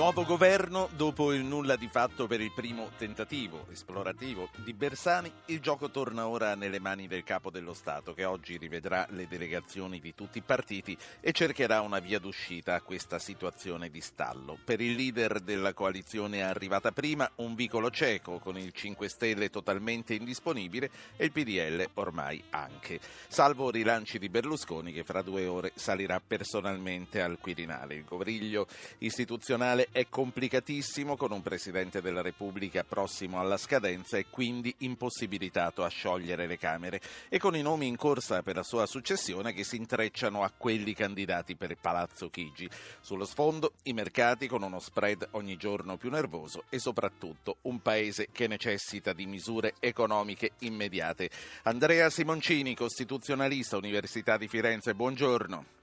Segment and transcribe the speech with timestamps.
[0.00, 5.60] Nuovo governo dopo il nulla di fatto per il primo tentativo esplorativo di Bersani, il
[5.60, 10.14] gioco torna ora nelle mani del capo dello Stato che oggi rivedrà le delegazioni di
[10.14, 14.56] tutti i partiti e cercherà una via d'uscita a questa situazione di stallo.
[14.64, 20.14] Per il leader della coalizione arrivata prima un vicolo cieco con il 5 Stelle totalmente
[20.14, 26.22] indisponibile e il PDL ormai anche, salvo rilanci di Berlusconi che fra due ore salirà
[26.26, 27.96] personalmente al Quirinale.
[27.96, 28.66] Il covriglio
[29.00, 35.88] istituzionale è complicatissimo con un Presidente della Repubblica prossimo alla scadenza e quindi impossibilitato a
[35.88, 39.76] sciogliere le Camere e con i nomi in corsa per la sua successione che si
[39.76, 42.70] intrecciano a quelli candidati per Palazzo Chigi.
[43.00, 48.28] Sullo sfondo i mercati con uno spread ogni giorno più nervoso e soprattutto un paese
[48.30, 51.30] che necessita di misure economiche immediate.
[51.64, 55.79] Andrea Simoncini, costituzionalista, Università di Firenze, buongiorno.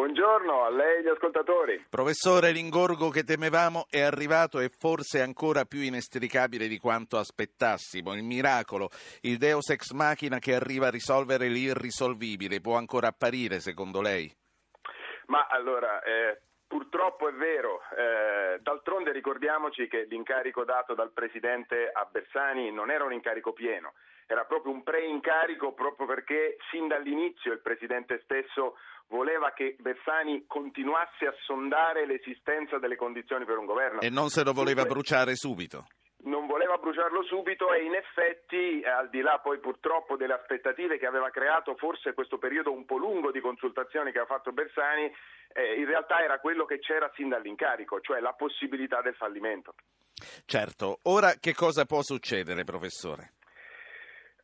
[0.00, 1.84] Buongiorno a lei e agli ascoltatori.
[1.90, 8.14] Professore, l'ingorgo che temevamo è arrivato e forse ancora più inestricabile di quanto aspettassimo.
[8.14, 8.88] Il miracolo,
[9.20, 14.34] il deus ex machina che arriva a risolvere l'irrisolvibile, può ancora apparire secondo lei?
[15.26, 17.82] Ma allora, eh, purtroppo è vero.
[17.94, 23.92] Eh, d'altronde ricordiamoci che l'incarico dato dal Presidente a Bersani non era un incarico pieno
[24.30, 28.76] era proprio un pre-incarico proprio perché sin dall'inizio il Presidente stesso
[29.08, 34.00] voleva che Bersani continuasse a sondare l'esistenza delle condizioni per un governo.
[34.00, 35.86] E non se lo voleva bruciare subito
[36.22, 41.06] non voleva bruciarlo subito e in effetti, al di là poi purtroppo delle aspettative che
[41.06, 45.10] aveva creato forse questo periodo un po' lungo di consultazioni che ha fatto Bersani,
[45.54, 49.72] eh, in realtà era quello che c'era sin dall'incarico, cioè la possibilità del fallimento.
[50.44, 53.32] Certo, ora che cosa può succedere, professore?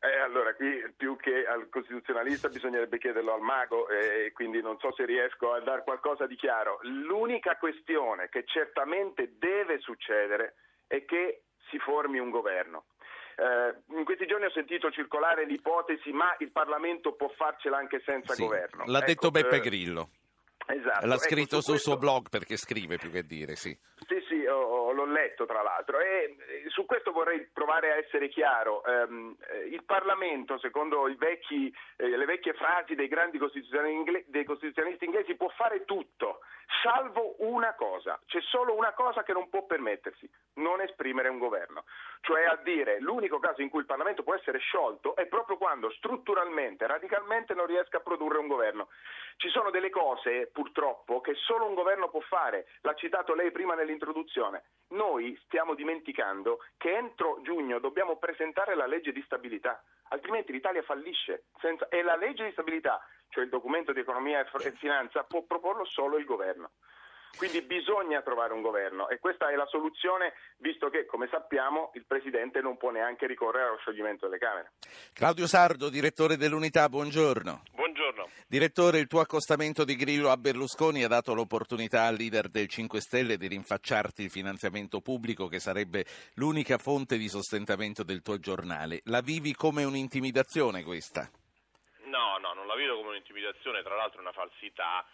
[0.01, 4.79] Eh, allora, qui più che al costituzionalista bisognerebbe chiederlo al mago e eh, quindi non
[4.79, 6.79] so se riesco a dare qualcosa di chiaro.
[6.83, 10.55] L'unica questione che certamente deve succedere
[10.87, 12.87] è che si formi un governo.
[13.37, 18.35] Eh, in questi giorni ho sentito circolare l'ipotesi ma il Parlamento può farcela anche senza
[18.35, 18.85] sì, governo.
[18.87, 20.11] L'ha ecco, detto Beppe eh, Grillo.
[20.67, 21.07] Esatto.
[21.07, 21.91] L'ha ecco, scritto ecco, sul questo...
[21.91, 23.77] suo blog perché scrive più che dire, sì.
[24.07, 24.21] Sì,
[25.27, 26.37] letto tra l'altro e
[26.69, 28.83] su questo vorrei provare a essere chiaro.
[28.87, 29.37] Um,
[29.71, 36.41] il Parlamento, secondo vecchi, eh, le vecchie frasi dei grandi costituzionalisti inglesi, può fare tutto,
[36.83, 38.19] salvo una cosa.
[38.27, 41.85] C'è solo una cosa che non può permettersi, non esprimere un governo.
[42.21, 45.91] Cioè a dire l'unico caso in cui il Parlamento può essere sciolto è proprio quando
[45.91, 48.89] strutturalmente, radicalmente non riesca a produrre un governo.
[49.37, 52.67] Ci sono delle cose, purtroppo, che solo un governo può fare.
[52.81, 54.65] L'ha citato lei prima nell'introduzione.
[54.89, 61.47] Noi stiamo dimenticando che entro giugno dobbiamo presentare la legge di stabilità, altrimenti l'Italia fallisce.
[61.61, 61.89] Senza...
[61.89, 66.17] E la legge di stabilità, cioè il documento di economia e finanza, può proporlo solo
[66.19, 66.73] il governo.
[67.37, 72.05] Quindi bisogna trovare un governo e questa è la soluzione, visto che, come sappiamo, il
[72.07, 74.73] Presidente non può neanche ricorrere allo scioglimento delle Camere.
[75.13, 77.63] Claudio Sardo, direttore dell'Unità, buongiorno.
[77.73, 78.29] Buongiorno.
[78.49, 83.01] Direttore, il tuo accostamento di Grillo a Berlusconi ha dato l'opportunità al leader del 5
[83.01, 86.05] Stelle di rinfacciarti il finanziamento pubblico che sarebbe
[86.35, 89.01] l'unica fonte di sostentamento del tuo giornale.
[89.05, 91.29] La vivi come un'intimidazione questa?
[92.05, 95.05] No, no, non la vedo come un'intimidazione, tra l'altro è una falsità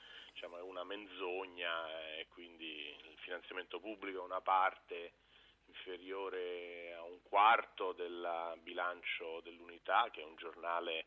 [0.42, 5.12] diciamo, è una menzogna e quindi il finanziamento pubblico è una parte
[5.66, 11.06] inferiore a un quarto del bilancio dell'unità, che è un giornale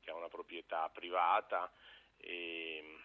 [0.00, 1.72] che ha una proprietà privata.
[2.18, 2.98] E,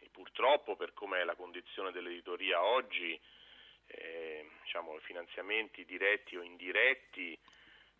[0.00, 3.18] e purtroppo per come è la condizione dell'editoria oggi,
[3.86, 7.38] eh, diciamo, finanziamenti diretti o indiretti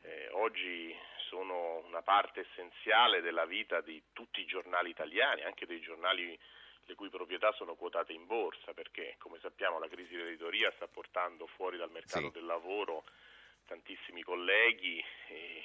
[0.01, 0.93] eh, oggi
[1.29, 6.37] sono una parte essenziale della vita di tutti i giornali italiani, anche dei giornali
[6.87, 11.47] le cui proprietà sono quotate in borsa, perché come sappiamo la crisi dell'editoria sta portando
[11.47, 12.33] fuori dal mercato sì.
[12.33, 13.05] del lavoro
[13.67, 15.63] tantissimi colleghi e,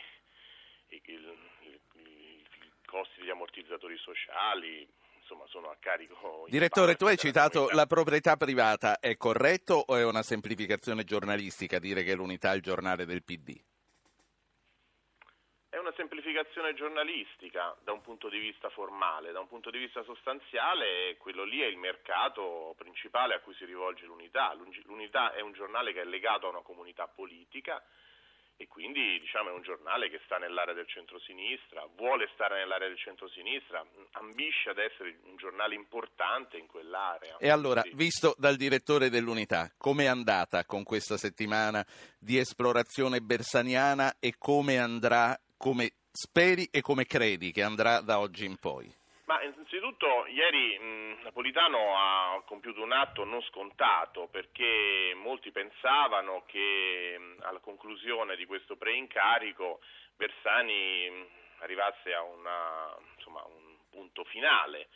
[0.87, 2.45] e il, il, il, i
[2.85, 4.87] costi degli ammortizzatori sociali
[5.29, 6.45] insomma sono a carico.
[6.49, 12.03] Direttore, tu hai citato la proprietà privata, è corretto o è una semplificazione giornalistica dire
[12.03, 13.55] che l'unità è il giornale del PD?
[15.71, 20.01] È una semplificazione giornalistica da un punto di vista formale, da un punto di vista
[20.03, 24.51] sostanziale quello lì è il mercato principale a cui si rivolge l'unità.
[24.85, 27.83] L'unità è un giornale che è legato a una comunità politica
[28.61, 32.97] e quindi diciamo, è un giornale che sta nell'area del centro-sinistra, vuole stare nell'area del
[32.97, 37.37] centro-sinistra, ambisce ad essere un giornale importante in quell'area.
[37.37, 37.91] E allora, sì.
[37.93, 41.85] visto dal direttore dell'unità, com'è andata con questa settimana
[42.19, 48.45] di esplorazione bersaniana e come andrà, come speri e come credi che andrà da oggi
[48.45, 48.89] in poi?
[49.25, 57.15] Ma innanzitutto ieri mh, Napolitano ha compiuto un atto non scontato perché molti pensavano che
[57.19, 59.81] mh, alla conclusione di questo preincarico
[60.15, 61.25] Bersani mh,
[61.59, 64.87] arrivasse a una, insomma, un punto finale.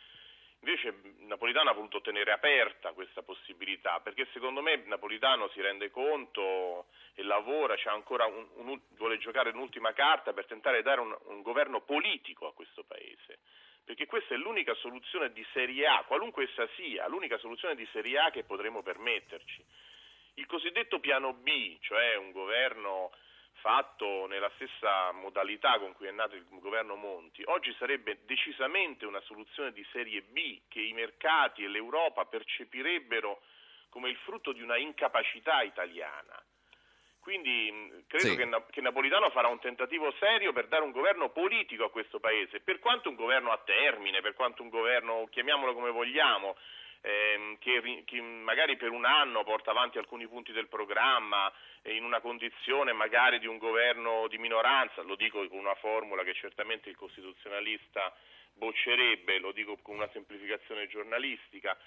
[0.65, 0.95] Invece
[1.27, 7.23] Napolitano ha voluto tenere aperta questa possibilità perché secondo me Napolitano si rende conto e
[7.23, 12.47] lavora, un, un, vuole giocare un'ultima carta per tentare di dare un, un governo politico
[12.47, 13.39] a questo Paese
[13.83, 18.17] perché questa è l'unica soluzione di serie A, qualunque essa sia, l'unica soluzione di serie
[18.17, 19.61] A che potremo permetterci.
[20.35, 23.11] Il cosiddetto piano B, cioè un governo
[23.53, 29.21] fatto nella stessa modalità con cui è nato il governo Monti, oggi sarebbe decisamente una
[29.21, 33.41] soluzione di serie B che i mercati e l'Europa percepirebbero
[33.89, 36.41] come il frutto di una incapacità italiana.
[37.23, 38.35] Quindi credo sì.
[38.35, 42.59] che, che, Napolitano farà un tentativo serio per dare un governo politico a questo Paese,
[42.59, 46.57] per quanto un governo a termine, per quanto un governo, chiamiamolo come vogliamo,
[47.03, 51.51] ehm, che, che, magari per un anno porta avanti alcuni punti del programma
[51.81, 56.23] eh, in una condizione magari di un governo di minoranza, lo dico con una formula
[56.23, 58.15] che certamente il costituzionalista
[58.53, 61.77] boccerebbe, lo dico con una semplificazione giornalistica.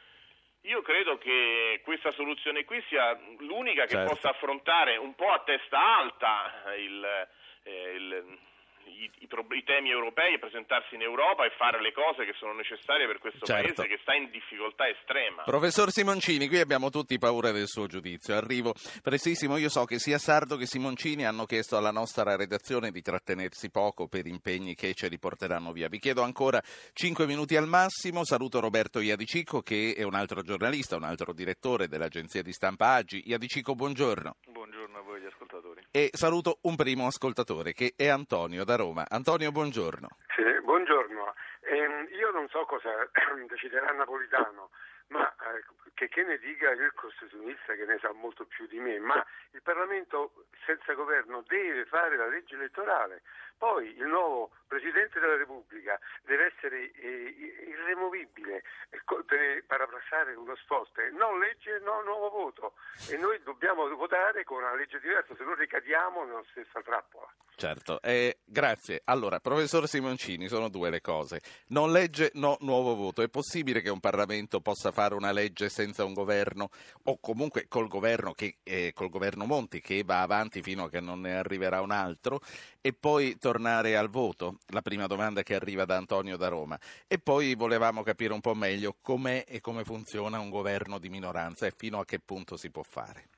[0.62, 4.14] Io credo che questa soluzione qui sia l'unica che certo.
[4.14, 7.28] possa affrontare un po' a testa alta il,
[7.62, 8.38] eh, il
[8.86, 12.52] i, i, i, temi europei e presentarsi in Europa e fare le cose che sono
[12.52, 13.74] necessarie per questo certo.
[13.74, 15.42] paese che sta in difficoltà estrema.
[15.42, 18.34] Professor Simoncini, qui abbiamo tutti paura del suo giudizio.
[18.34, 23.02] Arrivo prestissimo, io so che sia Sardo che Simoncini hanno chiesto alla nostra redazione di
[23.02, 25.88] trattenersi poco per impegni che ce li porteranno via.
[25.88, 26.60] Vi chiedo ancora
[26.92, 28.24] 5 minuti al massimo.
[28.24, 33.22] Saluto Roberto Iadicico che è un altro giornalista, un altro direttore dell'agenzia di stampa Agi.
[33.26, 34.36] Iadicico, buongiorno.
[34.46, 35.75] Buongiorno a voi gli ascoltatori.
[35.90, 39.06] E saluto un primo ascoltatore che è Antonio da Roma.
[39.08, 40.08] Antonio, buongiorno.
[40.34, 41.34] Sì, buongiorno.
[41.60, 42.90] Eh, io non so cosa
[43.48, 44.70] deciderà Napolitano,
[45.08, 45.64] ma eh,
[45.96, 49.62] che, che, ne dica il costituzionista che ne sa molto più di me, ma il
[49.62, 53.22] Parlamento senza governo deve fare la legge elettorale.
[53.56, 61.10] Poi il nuovo Presidente della Repubblica deve essere eh, irremovibile, eh, per parafrasare uno sposte,
[61.10, 62.75] non legge, no nuovo voto.
[63.08, 67.32] E noi dobbiamo votare con una legge diversa, se no ricadiamo nella stessa trappola.
[67.54, 69.00] Certo, eh, grazie.
[69.04, 71.40] Allora, professor Simoncini, sono due le cose.
[71.69, 73.22] Non legge, no nuovo voto.
[73.22, 76.70] È possibile che un Parlamento possa fare una legge senza un governo
[77.04, 81.00] o comunque col governo, che, eh, col governo Monti che va avanti fino a che
[81.00, 82.40] non ne arriverà un altro
[82.80, 84.58] e poi tornare al voto?
[84.68, 86.78] La prima domanda che arriva da Antonio da Roma.
[87.06, 91.66] E poi volevamo capire un po' meglio com'è e come funziona un governo di minoranza
[91.66, 93.28] e fino a che punto si può fare.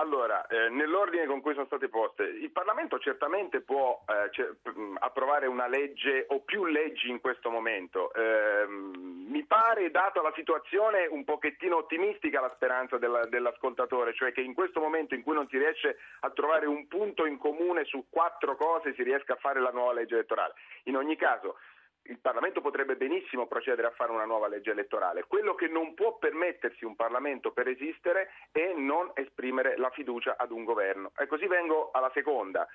[0.00, 4.50] Allora, eh, nell'ordine con cui sono state poste, il Parlamento certamente può eh, c-
[4.98, 8.10] approvare una legge o più leggi in questo momento.
[8.14, 14.40] Eh, mi pare, data la situazione, un pochettino ottimistica la speranza della, dell'ascoltatore, cioè che
[14.40, 18.06] in questo momento in cui non si riesce a trovare un punto in comune su
[18.08, 20.54] quattro cose si riesca a fare la nuova legge elettorale.
[20.84, 21.58] In ogni caso,
[22.04, 25.24] il Parlamento potrebbe benissimo procedere a fare una nuova legge elettorale.
[25.26, 30.50] Quello che non può permettersi un Parlamento per esistere è non esprimere la fiducia ad
[30.50, 31.12] un governo.
[31.18, 32.66] E così vengo alla seconda.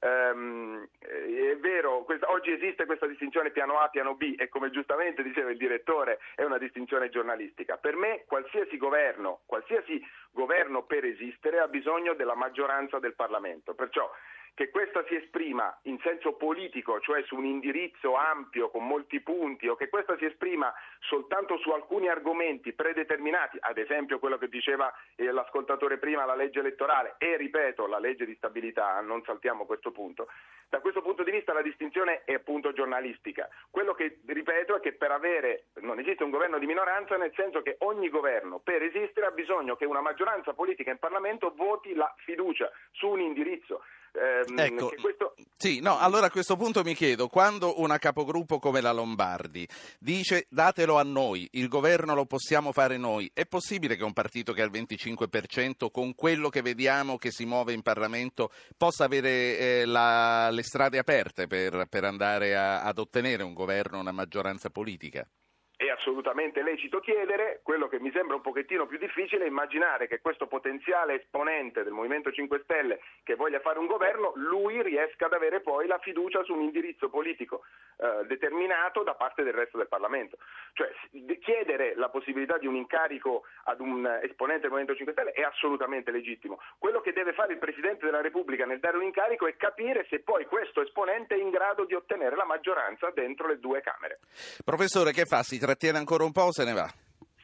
[0.00, 5.22] Um, è vero, questa, oggi esiste questa distinzione piano A, piano B e come giustamente
[5.22, 7.78] diceva il direttore è una distinzione giornalistica.
[7.78, 13.74] Per me qualsiasi governo, qualsiasi governo per esistere ha bisogno della maggioranza del Parlamento.
[13.74, 14.10] Perciò
[14.54, 19.66] che questa si esprima in senso politico, cioè su un indirizzo ampio con molti punti,
[19.66, 24.92] o che questa si esprima soltanto su alcuni argomenti predeterminati, ad esempio quello che diceva
[25.16, 29.90] eh, l'ascoltatore prima, la legge elettorale e, ripeto, la legge di stabilità, non saltiamo questo
[29.90, 30.28] punto.
[30.68, 33.48] Da questo punto di vista la distinzione è appunto giornalistica.
[33.70, 37.60] Quello che ripeto è che per avere, non esiste un governo di minoranza, nel senso
[37.62, 42.12] che ogni governo per esistere ha bisogno che una maggioranza politica in Parlamento voti la
[42.18, 43.82] fiducia su un indirizzo
[44.14, 45.34] ehm, Ecco, questo...
[45.56, 49.66] sì, no, allora a questo punto mi chiedo, quando una capogruppo come la Lombardi
[49.98, 54.52] dice datelo a noi, il governo lo possiamo fare noi, è possibile che un partito
[54.52, 59.58] che ha il 25% con quello che vediamo che si muove in Parlamento possa avere
[59.58, 64.70] eh, la- le strade aperte per, per andare a- ad ottenere un governo, una maggioranza
[64.70, 65.26] politica?
[65.76, 70.20] È assolutamente lecito chiedere, quello che mi sembra un pochettino più difficile è immaginare che
[70.20, 75.32] questo potenziale esponente del Movimento 5 Stelle che voglia fare un governo, lui riesca ad
[75.32, 77.62] avere poi la fiducia su un indirizzo politico
[77.96, 80.38] eh, determinato da parte del resto del Parlamento.
[80.74, 80.92] Cioè
[81.40, 86.12] chiedere la possibilità di un incarico ad un esponente del Movimento 5 Stelle è assolutamente
[86.12, 86.60] legittimo.
[86.78, 90.20] Quello che deve fare il Presidente della Repubblica nel dare un incarico è capire se
[90.20, 94.20] poi questo esponente è in grado di ottenere la maggioranza dentro le due Camere.
[94.64, 95.42] Professore, che fa?
[95.42, 96.92] Si trattiene ancora un po' o se ne va?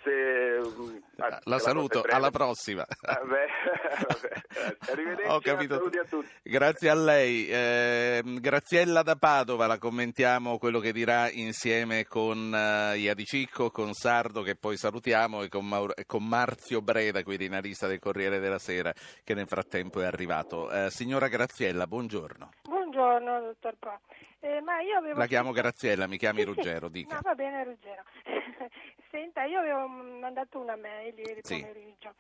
[0.03, 2.85] Se, mm, ah, La saluto, alla prossima.
[4.01, 4.93] Ah.
[4.93, 5.75] Arrivederci, Ho capito.
[5.77, 6.29] saluti a tutti.
[6.43, 7.47] Grazie a lei.
[7.49, 13.93] Eh, Graziella da Padova, la commentiamo quello che dirà insieme con eh, Iadi Cicco, con
[13.93, 18.59] Sardo che poi salutiamo e con, Maur- e con Marzio Breda, quirinalista del Corriere della
[18.59, 18.93] Sera
[19.25, 20.71] che nel frattempo è arrivato.
[20.71, 22.35] Eh, signora Graziella, buongioro.
[22.63, 22.80] Buongiorno,
[23.19, 24.01] dottor Po.
[24.41, 25.19] Eh, ma io avevo...
[25.19, 26.53] La chiamo Graziella, mi chiami Sì, sì.
[26.55, 27.15] Ruggero, dica.
[27.15, 28.03] No, va bene, Ruggero.
[29.11, 31.59] Senta, io avevo mandato una mail ieri Sì.
[31.61, 32.15] pomeriggio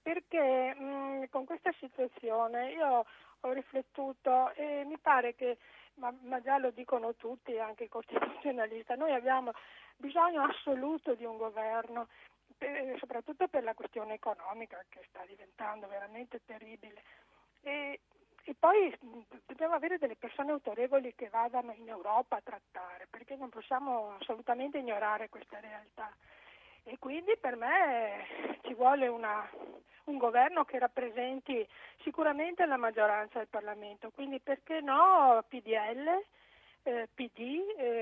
[0.00, 3.04] perché mh, con questa situazione io
[3.40, 5.58] ho riflettuto e mi pare che,
[5.94, 9.52] ma, ma già lo dicono tutti, anche i costituzionalisti, noi abbiamo
[9.96, 12.08] bisogno assoluto di un governo,
[12.56, 17.02] per- soprattutto per la questione economica che sta diventando veramente terribile.
[17.60, 18.00] E,
[18.48, 18.96] e poi
[19.44, 24.78] dobbiamo avere delle persone autorevoli che vadano in Europa a trattare, perché non possiamo assolutamente
[24.78, 26.10] ignorare questa realtà.
[26.84, 28.24] E quindi per me
[28.62, 29.46] ci vuole una-
[30.04, 31.68] un governo che rappresenti
[32.00, 36.24] sicuramente la maggioranza del Parlamento, quindi perché no PDL,
[36.84, 37.97] eh, PD, eh, eh,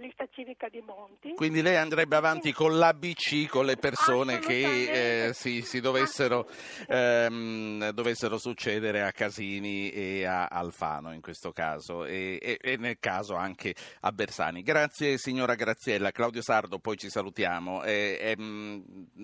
[0.00, 1.34] lista civica di Monti.
[1.34, 6.48] Quindi lei andrebbe avanti con l'ABC, con le persone che eh, si, si dovessero,
[6.88, 12.98] ehm, dovessero succedere a Casini e a Alfano in questo caso e, e- e nel
[12.98, 14.62] caso anche a Bersani.
[14.62, 16.10] Grazie signora Graziella.
[16.10, 17.82] Claudio Sardo, poi ci salutiamo.
[17.82, 18.36] È, è,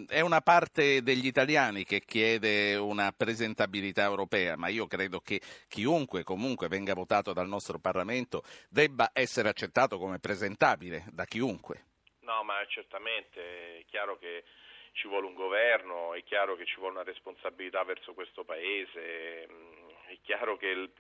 [0.09, 6.23] è una parte degli italiani che chiede una presentabilità europea, ma io credo che chiunque
[6.23, 10.19] comunque venga votato dal nostro Parlamento debba essere accettato come
[10.67, 11.85] presentabile da chiunque.
[12.21, 14.45] No, ma certamente è chiaro che
[14.93, 19.45] ci vuole un governo, è chiaro che ci vuole una responsabilità verso questo paese,
[20.07, 20.91] è chiaro che il-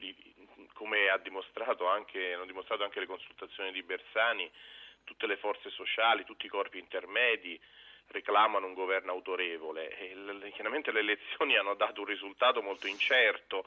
[0.75, 4.49] come dimostrato anche, hanno dimostrato anche le consultazioni di Bersani,
[5.02, 7.58] tutte le forze sociali, tutti i corpi intermedi
[8.08, 13.66] reclamano un governo autorevole e chiaramente le elezioni hanno dato un risultato molto incerto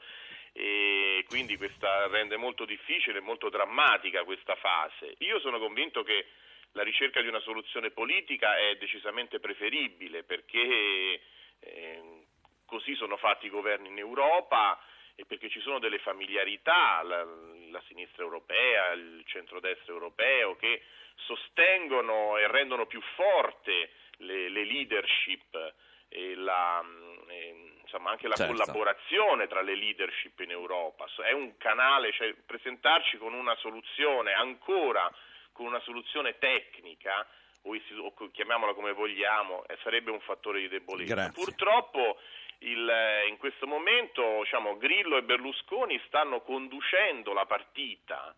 [0.52, 5.14] e quindi questa rende molto difficile e molto drammatica questa fase.
[5.18, 6.26] Io sono convinto che
[6.72, 11.20] la ricerca di una soluzione politica è decisamente preferibile perché
[11.60, 12.24] eh,
[12.64, 14.80] così sono fatti i governi in Europa
[15.14, 17.24] e perché ci sono delle familiarità, la,
[17.70, 20.82] la sinistra europea, il centrodestra europeo, che
[21.16, 25.74] sostengono e rendono più forte le, le leadership
[26.08, 26.82] e la,
[27.28, 28.52] e, insomma, anche la Certo.
[28.52, 31.06] collaborazione tra le leadership in Europa.
[31.22, 35.10] È un canale, cioè presentarci con una soluzione ancora
[35.52, 37.26] con una soluzione tecnica
[37.62, 41.14] o, istitu- o chiamiamola come vogliamo, eh, sarebbe un fattore di debolezza.
[41.14, 41.44] Grazie.
[41.44, 42.18] Purtroppo
[42.58, 48.34] il, eh, in questo momento diciamo, Grillo e Berlusconi stanno conducendo la partita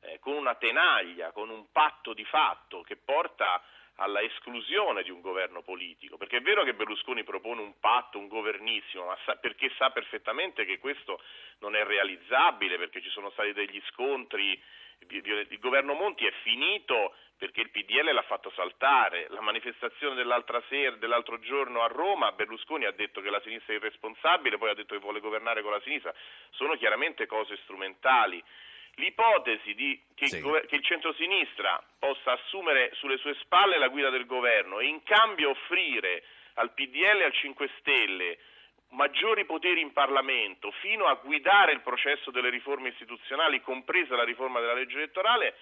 [0.00, 3.62] eh, con una tenaglia, con un patto di fatto che porta
[3.96, 8.28] alla esclusione di un governo politico, perché è vero che Berlusconi propone un patto, un
[8.28, 11.20] governissimo, ma sa, perché sa perfettamente che questo
[11.60, 14.60] non è realizzabile, perché ci sono stati degli scontri,
[15.08, 20.96] il governo Monti è finito perché il PDL l'ha fatto saltare, la manifestazione dell'altra sera,
[20.96, 24.94] dell'altro giorno a Roma, Berlusconi ha detto che la sinistra è irresponsabile, poi ha detto
[24.94, 26.14] che vuole governare con la sinistra,
[26.50, 28.42] sono chiaramente cose strumentali.
[28.98, 30.36] L'ipotesi di, che, Sì.
[30.36, 34.86] il gover- che il centrosinistra possa assumere sulle sue spalle la guida del governo e
[34.86, 36.24] in cambio offrire
[36.54, 38.38] al PDL e al 5 Stelle
[38.90, 44.60] maggiori poteri in Parlamento fino a guidare il processo delle riforme istituzionali, compresa la riforma
[44.60, 45.56] della legge elettorale,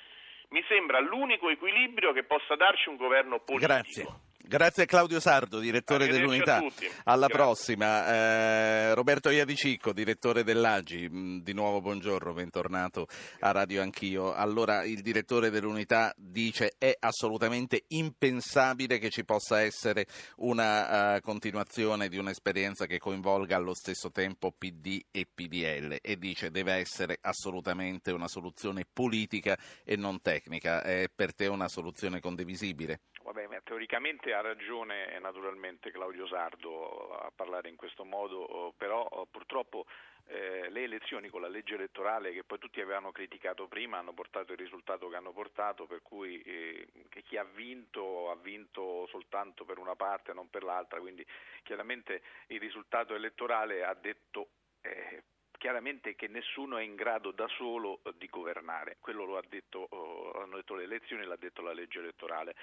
[0.51, 3.73] mi sembra l'unico equilibrio che possa darci un governo politico.
[3.73, 4.05] Grazie.
[4.47, 6.63] Grazie a Claudio Sardo, direttore dell'Unità.
[7.05, 7.45] Alla Grazie.
[7.45, 8.07] prossima.
[8.07, 11.09] Eh, Roberto Iadicicco, direttore dell'Agi.
[11.11, 13.07] Mm, di nuovo buongiorno, bentornato
[13.41, 14.35] a Radio Anch'io.
[14.35, 22.11] Allora, il direttore dell'Unità dice è assolutamente impensabile che ci possa essere una uh, continuazione
[22.11, 28.13] di un'esperienza che coinvolga allo stesso tempo PD e PDL e dice deve essere assolutamente
[28.13, 30.83] una soluzione politica e non tecnica.
[30.83, 33.01] È per te una soluzione condivisibile?
[33.25, 39.87] Vabbè, teoricamente ha ragione naturalmente Claudio Sardo a parlare in questo modo, però purtroppo
[40.27, 44.53] eh, le elezioni con la legge elettorale che poi tutti avevano criticato prima hanno portato
[44.53, 46.87] il risultato che hanno portato, per cui eh,
[47.25, 51.25] chi ha vinto ha vinto soltanto per una parte, non per l'altra, quindi
[51.63, 54.49] chiaramente il risultato elettorale ha detto
[54.81, 55.23] eh,
[55.59, 60.33] chiaramente che nessuno è in grado da solo di governare, quello lo ha detto, oh,
[60.33, 62.55] hanno detto le elezioni, l'ha detto la legge elettorale.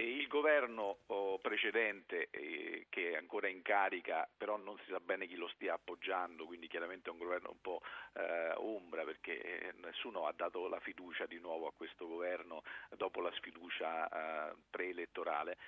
[0.00, 5.26] Il governo oh, precedente, eh, che è ancora in carica, però non si sa bene
[5.26, 7.82] chi lo stia appoggiando, quindi chiaramente è un governo un po'
[8.14, 12.62] eh, ombra perché eh, nessuno ha dato la fiducia di nuovo a questo governo
[12.96, 14.08] dopo la sfiducia
[14.70, 15.58] preelettorale.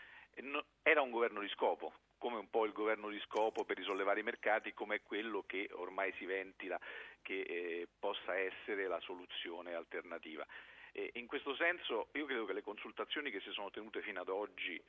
[0.83, 4.25] Era un governo di scopo, come un po' il governo di scopo per risollevare i
[4.25, 6.79] mercati, come quello che ormai si ventila
[7.21, 10.47] che eh, possa essere la soluzione alternativa.
[10.93, 14.29] E in questo senso io credo che le consultazioni che si sono tenute fino ad
[14.29, 14.81] oggi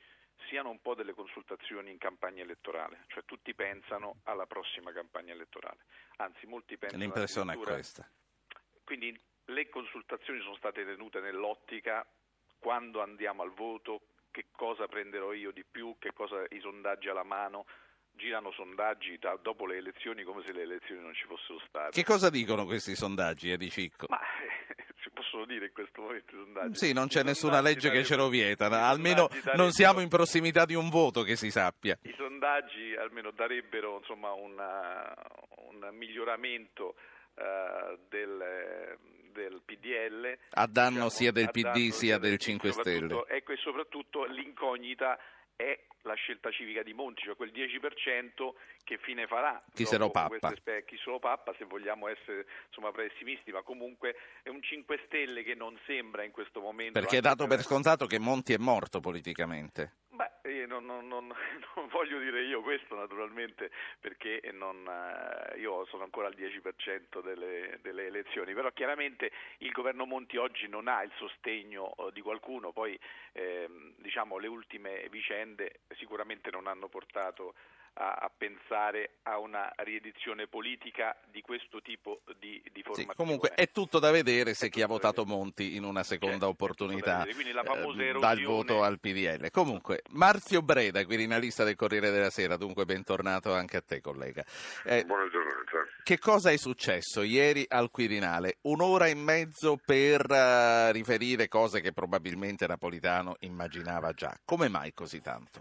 [0.48, 5.84] siano un po' delle consultazioni in campagna elettorale, cioè tutti pensano alla prossima campagna elettorale,
[6.16, 7.02] anzi molti pensano...
[7.02, 8.08] L'impressione è questa.
[8.84, 12.06] Quindi le consultazioni sono state tenute nell'ottica
[12.58, 17.22] quando andiamo al voto, che cosa prenderò io di più, che cosa i sondaggi alla
[17.22, 17.66] mano,
[18.16, 21.90] girano sondaggi da, dopo le elezioni come se le elezioni non ci fossero state.
[21.90, 24.06] Che cosa dicono questi sondaggi, Edi Cicco?
[24.08, 24.20] Ma
[25.14, 26.74] possono dire in questo momento i sondaggi.
[26.74, 30.64] Sì, non c'è I nessuna legge che ce lo vieta, almeno non siamo in prossimità
[30.66, 31.96] di un voto che si sappia.
[32.02, 35.14] I sondaggi almeno darebbero insomma, una,
[35.68, 36.94] un miglioramento
[37.34, 38.98] uh, del,
[39.32, 40.38] del, PDL.
[40.50, 43.24] A danno diciamo, sia del PD sia del 5 Stelle.
[43.28, 45.18] Ecco, e soprattutto l'incognita
[45.56, 48.52] è la scelta civica di Monti, cioè quel 10%
[48.84, 49.62] che fine farà.
[49.72, 50.48] Chi se lo pappa.
[50.48, 55.00] Queste, chi se lo pappa, se vogliamo essere insomma, pessimisti, ma comunque è un 5
[55.06, 56.98] Stelle che non sembra in questo momento...
[56.98, 59.92] Perché è dato per scontato che Monti è morto politicamente.
[60.66, 61.26] Non, non, non,
[61.76, 67.78] non, voglio dire io questo naturalmente perché non, eh, io sono ancora al 10% delle,
[67.82, 72.72] delle, elezioni, però chiaramente il governo Monti oggi non ha il sostegno eh, di qualcuno,
[72.72, 72.98] poi
[73.32, 77.54] ehm, diciamo, le ultime vicende sicuramente non hanno portato
[77.94, 83.10] a, a, pensare a una riedizione politica di questo tipo di, di formazione.
[83.10, 87.24] Sì, comunque è tutto da vedere se chi ha votato Monti in una seconda opportunità
[87.24, 89.50] eh, dà il voto al PDL.
[89.50, 94.44] Comunque, Marzio Breda, quirinalista del Corriere della Sera, dunque bentornato anche a te collega.
[94.84, 95.54] Eh, Buona giornata.
[96.02, 98.58] Che cosa è successo ieri al Quirinale?
[98.62, 104.36] Un'ora e mezzo per uh, riferire cose che probabilmente Napolitano immaginava già.
[104.44, 105.60] Come mai così tanto?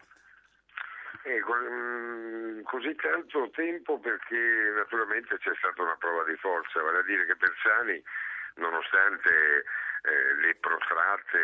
[1.26, 1.42] Eh,
[2.64, 7.36] così tanto tempo perché naturalmente c'è stata una prova di forza, vale a dire che
[7.36, 8.04] Bersani,
[8.56, 9.64] nonostante
[10.04, 11.40] eh, le protratte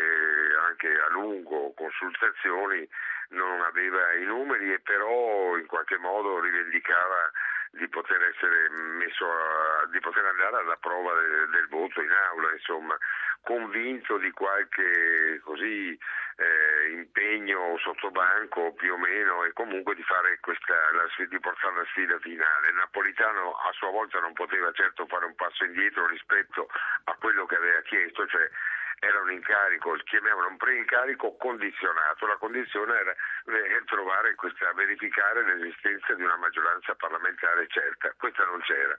[0.68, 2.86] anche a lungo consultazioni,
[3.30, 7.30] non aveva i numeri e però in qualche modo rivendicava
[7.72, 12.52] di poter essere messo a, di poter andare alla prova del, del voto in aula,
[12.52, 12.96] insomma,
[13.42, 15.96] convinto di qualche così
[16.36, 20.04] eh, impegno sotto banco più o meno e comunque di,
[20.40, 22.72] questa, la, di portare la sfida finale.
[22.72, 26.68] Napolitano a sua volta non poteva certo fare un passo indietro rispetto
[27.04, 28.50] a quello che aveva chiesto, cioè
[28.98, 36.14] era un incarico, chiamiamolo un pre-incarico condizionato, la condizione era eh, trovare questa, verificare l'esistenza
[36.14, 38.96] di una maggioranza parlamentare certa, questa non c'era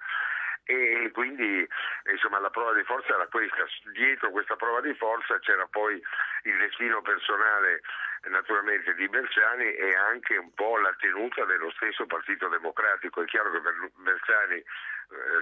[0.63, 1.67] e quindi
[2.11, 3.65] insomma, la prova di forza era questa.
[3.91, 6.01] Dietro questa prova di forza c'era poi
[6.43, 7.81] il destino personale
[8.29, 13.21] naturalmente di Bersani e anche un po' la tenuta dello stesso Partito Democratico.
[13.21, 13.61] È chiaro che
[13.95, 14.65] Bersani eh,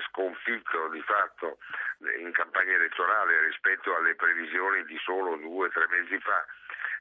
[0.07, 1.57] sconfitto di fatto
[2.17, 6.45] in campagna elettorale rispetto alle previsioni di solo due o tre mesi fa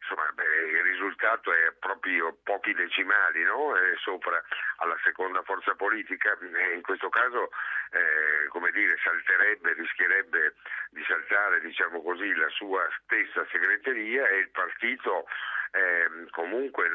[0.00, 3.74] insomma, beh, il risultato è proprio pochi decimali no?
[3.98, 4.42] sopra
[4.76, 7.50] alla seconda forza politica e in questo caso
[7.90, 10.54] eh, come dire, salterebbe, rischierebbe
[10.90, 15.26] di saltare diciamo così, la sua stessa segreteria e il partito
[15.72, 16.88] eh, comunque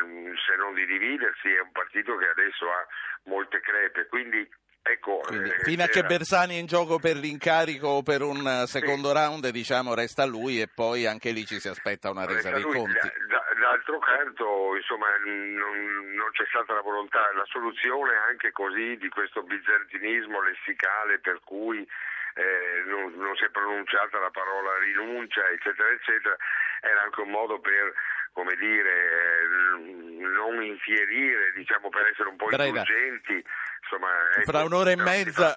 [0.45, 2.87] se non di dividersi è un partito che adesso ha
[3.25, 4.49] molte crepe, quindi
[4.85, 8.45] Ecco, Quindi, eh, fino a che Bersani è in gioco per l'incarico o per un
[8.45, 12.51] eh, secondo round, diciamo, resta lui e poi anche lì ci si aspetta una resa
[12.51, 12.73] Resta dei lui.
[12.75, 12.99] conti.
[12.99, 18.97] Da- da- d'altro canto, insomma, non, non c'è stata la volontà, la soluzione anche così
[18.97, 25.47] di questo bizantinismo lessicale per cui eh, non, non si è pronunciata la parola rinuncia,
[25.47, 26.35] eccetera, eccetera,
[26.81, 27.93] era anche un modo per
[28.33, 32.65] come dire, eh, non infierire, diciamo, per essere un po' Breda.
[32.65, 33.45] indulgenti.
[33.83, 34.07] Insomma,
[34.45, 35.53] Fra un'ora e mezza,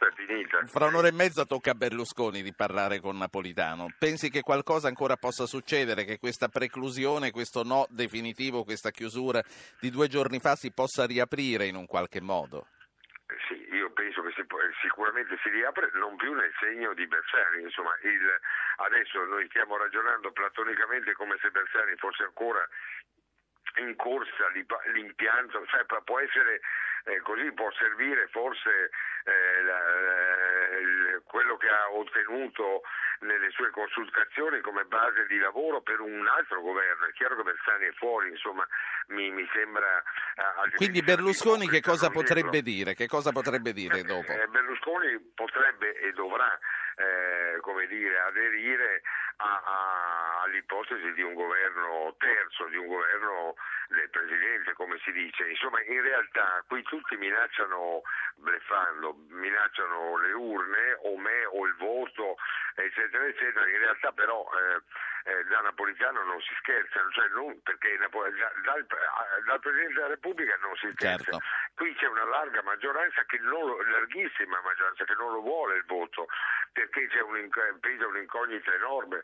[0.66, 3.86] fra un'ora e mezza tocca a Berlusconi di parlare con Napolitano.
[3.98, 9.40] Pensi che qualcosa ancora possa succedere, che questa preclusione, questo no definitivo, questa chiusura
[9.80, 12.66] di due giorni fa si possa riaprire in un qualche modo?
[13.48, 17.62] Sì, io penso che si può- sicuramente si riapre, non più nel segno di Bersani.
[17.62, 18.40] Insomma, il-
[18.76, 22.62] adesso noi stiamo ragionando platonicamente come se Bersani fosse ancora
[23.78, 24.48] in corsa
[24.92, 26.60] l'impianto, cioè, può- essere
[27.04, 28.90] eh, così, può servire forse
[29.24, 32.82] eh, la- il- quello che ha ottenuto
[33.20, 37.06] nelle sue consultazioni come base di lavoro per un altro governo.
[37.06, 38.66] È chiaro che Bersani è fuori, insomma,
[39.08, 39.98] mi, mi sembra...
[40.36, 42.94] eh, altrimenti Quindi Berlusconi che cosa potrebbe dire?
[42.94, 44.32] Che cosa potrebbe dire dopo?
[44.32, 46.58] Eh, Berlusconi potrebbe e dovrà
[46.96, 49.02] eh, come dire, aderire
[49.36, 53.54] a- a- all'ipotesi di un governo terzo, di un governo
[53.88, 55.48] del Presidente, come si dice.
[55.48, 58.02] Insomma, in realtà qui tutti minacciano,
[58.36, 62.36] bleffando, minacciano le urne o me o il voto,
[62.74, 63.68] eccetera, eccetera.
[63.68, 64.80] In realtà però eh,
[65.26, 68.86] eh, da Napolitano non si scherza, cioè non, perché Napo- da- dal,
[69.44, 71.32] dal Presidente della Repubblica non si scherza.
[71.32, 71.38] Certo.
[71.74, 75.84] Qui c'è una larga maggioranza che non lo, larghissima maggioranza che non lo vuole il
[75.84, 76.26] voto,
[76.72, 77.48] perché c'è un,
[77.80, 79.20] pesa un'incognita enorme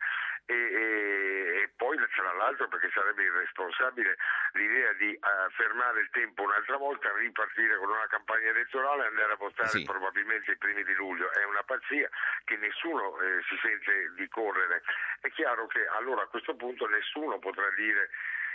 [0.47, 4.17] e, e- e poi tra l'altro perché sarebbe irresponsabile
[4.53, 5.21] l'idea di eh,
[5.55, 9.85] fermare il tempo un'altra volta, ripartire con una campagna elettorale e andare a votare Sì.
[9.85, 11.31] probabilmente i primi di luglio.
[11.33, 12.09] È una pazzia
[12.45, 14.83] che nessuno eh, si sente di correre.
[15.21, 18.11] È chiaro che allora a questo punto nessuno potrà dire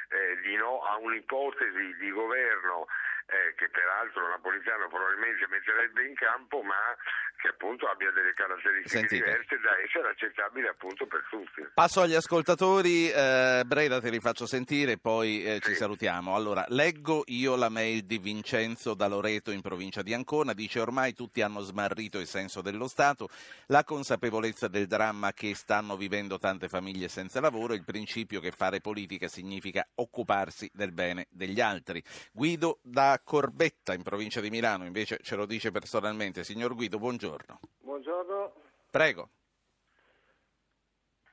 [0.10, 2.88] eh, di no a un'ipotesi di governo
[3.28, 6.96] eh, che peraltro Napolitano probabilmente metterebbe in campo, ma
[7.38, 9.24] che appunto abbia delle caratteristiche Sentite.
[9.24, 11.68] diverse da essere accettabile appunto per tutti.
[11.74, 15.76] Passo agli ascoltatori, eh, Breda te li faccio sentire poi eh, ci Sì.
[15.76, 16.34] salutiamo.
[16.36, 21.14] Allora, leggo io la mail di Vincenzo da Loreto in provincia di Ancona, dice ormai
[21.14, 23.28] tutti hanno smarrito il senso dello Stato,
[23.68, 28.80] la consapevolezza del dramma che stanno vivendo tante famiglie senza lavoro, il principio che fare
[28.80, 32.04] politica significa occuparsi del bene degli altri.
[32.32, 36.44] Guido da Corbetta in provincia di Milano invece ce lo dice personalmente.
[36.44, 37.60] Signor Guido, buongiorno.
[37.80, 38.54] Buongiorno,
[38.92, 39.30] Prego.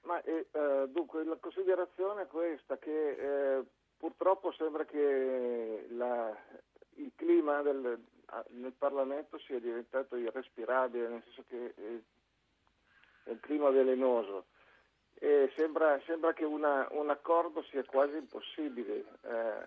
[0.03, 3.65] ma eh, eh, dunque la considerazione è questa, che eh,
[3.97, 6.37] purtroppo sembra che la-
[6.97, 7.99] il clima del-
[8.51, 12.03] nel Parlamento sia diventato irrespirabile, nel senso che eh,
[13.25, 14.47] è un clima velenoso.
[15.25, 19.65] E sembra, sembra che una- un accordo sia quasi impossibile, eh,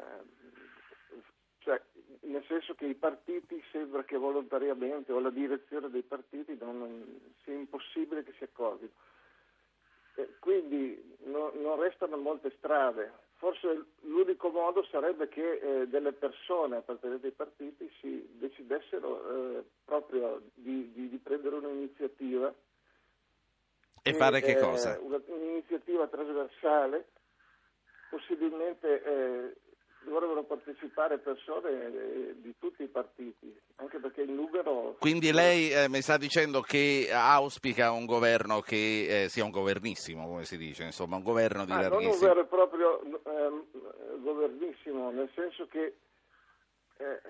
[1.57, 1.81] cioè,
[2.21, 7.33] nel senso che i partiti sembra che volontariamente o la direzione dei partiti non, non-
[7.43, 8.91] sia impossibile che si accordino.
[10.13, 13.11] Eh, quindi no- non restano molte strade.
[13.37, 20.39] Forse l'unico modo sarebbe che eh, delle persone appartenenti ai partiti si decidessero eh, proprio
[20.53, 22.53] di, di- di prendere un'iniziativa
[24.09, 24.97] E fare che eh, cosa?
[25.01, 27.07] una- un'iniziativa trasversale,
[28.09, 29.53] possibilmente eh,
[30.01, 34.95] dovrebbero partecipare persone eh, di tutti i partiti, anche perché il numero...
[34.99, 40.25] Quindi lei eh, mi sta dicendo che auspica un governo che eh, sia un governissimo,
[40.27, 42.27] come si dice, insomma, un governo di Ah, non un larghissimo.
[42.27, 43.63] vero e proprio ehm,
[44.21, 45.95] governissimo, nel senso che
[46.97, 47.21] eh,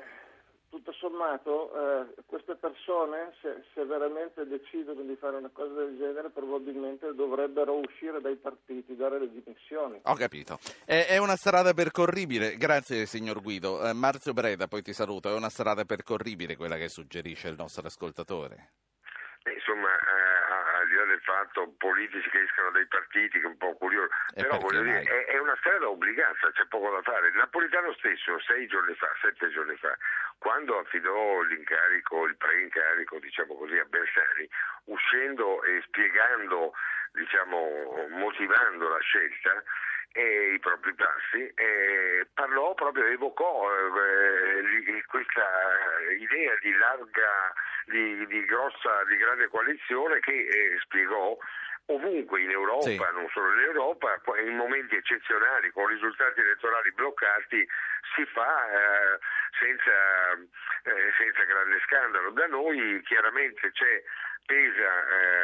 [0.70, 6.30] tutto sommato eh, queste persone, se, se veramente decidono di fare una cosa del genere,
[6.30, 10.00] probabilmente dovrebbero uscire dai partiti, dare le dimissioni.
[10.04, 10.60] Ho capito.
[10.86, 13.88] È, è una strada percorribile, grazie signor Guido.
[13.88, 17.88] Eh, Marzio Breda, poi ti saluto, è una strada percorribile quella che suggerisce il nostro
[17.88, 18.72] ascoltatore.
[19.44, 23.48] Eh, Insomma, eh, al di là del fatto politici che escano dai partiti, che è
[23.48, 25.06] un po' curioso, E però voglio dire, mai?
[25.08, 27.32] è, è una strada obbligata, c'è poco da fare.
[27.32, 29.96] Napolitano stesso, sei giorni fa, sette giorni fa,
[30.40, 34.48] quando affidò l'incarico, il pre-incarico, diciamo così, a Bersani,
[34.86, 36.74] uscendo e spiegando,
[37.14, 39.64] diciamo, motivando la scelta,
[40.18, 41.54] e i propri passi,
[42.34, 45.46] parlò proprio, evocò eh, questa
[46.18, 47.54] idea di larga,
[47.86, 51.38] di, di grossa, di grande coalizione che eh, spiegò
[51.88, 52.98] ovunque in Europa, Sì.
[53.14, 57.68] non solo in Europa, in momenti eccezionali con risultati elettorali bloccati
[58.16, 59.20] si fa eh,
[59.60, 60.34] senza,
[60.84, 62.32] eh, senza grande scandalo.
[62.32, 64.04] Da noi chiaramente c'è
[64.52, 64.88] pesa,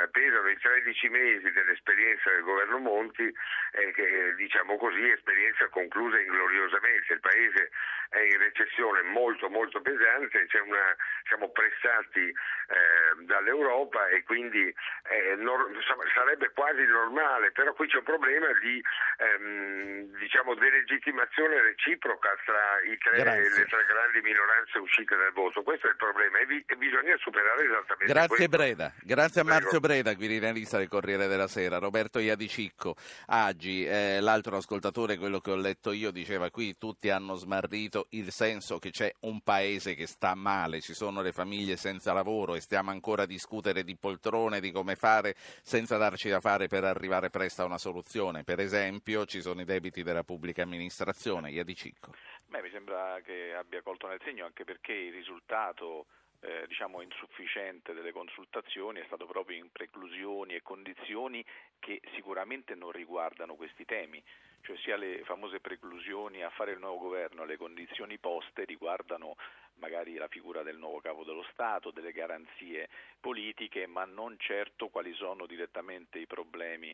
[0.04, 6.18] eh, pesano i 13 mesi dell'esperienza del governo Monti, eh, che diciamo così, esperienza conclusa
[6.20, 7.12] ingloriosamente.
[7.14, 7.70] Il paese
[8.10, 10.96] è in recessione molto molto pesante, c'è una,
[11.28, 14.74] siamo pressati eh, dall'Europa e quindi
[15.10, 15.70] eh, nor-
[16.14, 18.82] sarebbe quasi normale, però qui c'è un problema di
[19.18, 25.62] ehm, diciamo, delegittimazione reciproca tra i tre- le tre grandi minoranze uscite dal voto.
[25.64, 28.56] Questo è il problema e, vi- e bisogna superare esattamente Grazie questo.
[28.58, 29.44] Breda, grazie a.
[29.44, 32.96] Marzio Breda, quirinalista del Corriere della Sera, Roberto Iadicicco,
[33.28, 38.32] Agi, eh, l'altro ascoltatore, quello che ho letto io, diceva qui tutti hanno smarrito il
[38.32, 42.62] senso che c'è un paese che sta male, ci sono le famiglie senza lavoro e
[42.62, 47.30] stiamo ancora a discutere di poltrone, di come fare senza darci da fare per arrivare
[47.30, 48.44] presto a una soluzione.
[48.44, 52.14] Per esempio ci sono i debiti della pubblica amministrazione, Iadicicco.
[52.48, 56.06] Beh, mi sembra che abbia colto nel segno anche perché il risultato
[56.44, 61.44] eh, diciamo insufficiente delle consultazioni è stato proprio in preclusioni e condizioni
[61.80, 64.22] che sicuramente non riguardano questi temi,
[64.62, 69.36] cioè sia le famose preclusioni a fare il nuovo governo, le condizioni poste riguardano
[69.76, 75.14] magari la figura del nuovo capo dello Stato, delle garanzie politiche, ma non certo quali
[75.14, 76.94] sono direttamente i problemi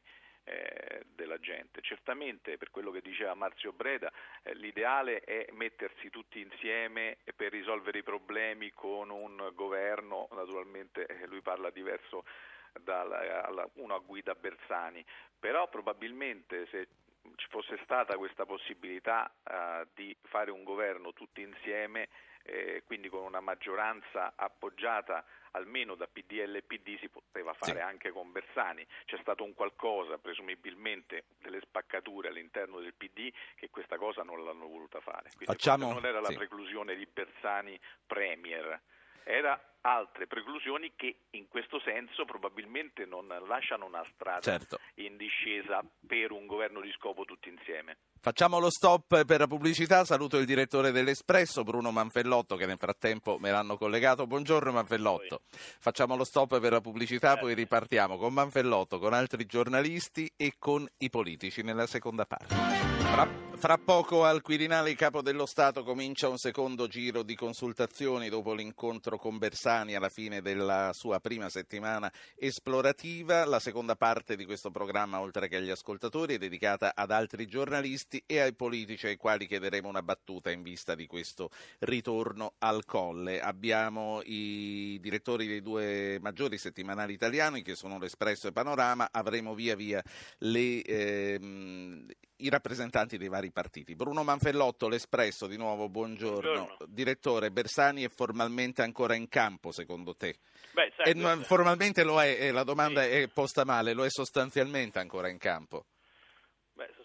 [0.49, 1.81] eh, della gente.
[1.81, 7.99] Certamente, per quello che diceva Marzio Breda, eh, l'ideale è mettersi tutti insieme per risolvere
[7.99, 12.25] i problemi con un governo, naturalmente eh, lui parla diverso
[12.85, 15.03] alla, uno a guida Bersani,
[15.39, 16.87] però probabilmente se
[17.35, 22.09] ci fosse stata questa possibilità eh, di fare un governo tutti insieme,
[22.43, 27.79] eh, quindi con una maggioranza appoggiata almeno da PDL e PD si poteva fare Sì.
[27.79, 28.85] anche con Bersani.
[29.05, 34.67] C'è stato un qualcosa, presumibilmente delle spaccature all'interno del PD, che questa cosa non l'hanno
[34.67, 35.29] voluta fare.
[35.29, 36.35] Quindi Facciamo- non era la sì.
[36.35, 38.79] preclusione di Bersani Premier,
[39.23, 44.79] era altre preclusioni che in questo senso probabilmente non lasciano una strada Certo.
[44.95, 47.97] in discesa per un governo di scopo tutti insieme.
[48.21, 50.03] Facciamo lo stop per la pubblicità.
[50.03, 54.27] Saluto il direttore dell'Espresso, Bruno Manfellotto, che nel frattempo me l'hanno collegato.
[54.27, 55.43] Buongiorno Manfellotto.
[55.79, 60.85] Facciamo lo stop per la pubblicità, poi ripartiamo con Manfellotto, con altri giornalisti e con
[60.97, 62.55] i politici nella seconda parte.
[63.09, 68.29] Fra, fra poco al Quirinale il Capo dello Stato comincia un secondo giro di consultazioni
[68.29, 73.45] dopo l'incontro con Bersani alla fine della sua prima settimana esplorativa.
[73.45, 78.08] La seconda parte di questo programma, oltre che agli ascoltatori, è dedicata ad altri giornalisti
[78.25, 83.39] e ai politici ai quali chiederemo una battuta in vista di questo ritorno al colle.
[83.41, 89.75] Abbiamo i direttori dei due maggiori settimanali italiani che sono l'Espresso e Panorama, avremo via
[89.75, 90.01] via
[90.39, 92.05] le, ehm,
[92.37, 93.95] i rappresentanti dei vari partiti.
[93.95, 96.51] Bruno Manfellotto, l'Espresso, di nuovo buongiorno.
[96.51, 96.85] Buongiorno.
[96.87, 100.37] Direttore, Bersani è formalmente ancora in campo secondo te?
[100.73, 103.09] Beh, sai, E non- questo- formalmente lo è, la domanda Sì.
[103.09, 105.85] è posta male, lo è sostanzialmente ancora in campo?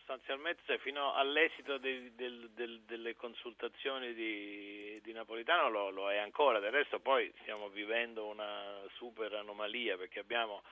[0.05, 6.19] Sostanzialmente sai, fino all'esito dei- del- del- delle consultazioni di, di Napolitano lo, lo è
[6.19, 10.63] ancora, del resto poi stiamo vivendo una super anomalia perché abbiamo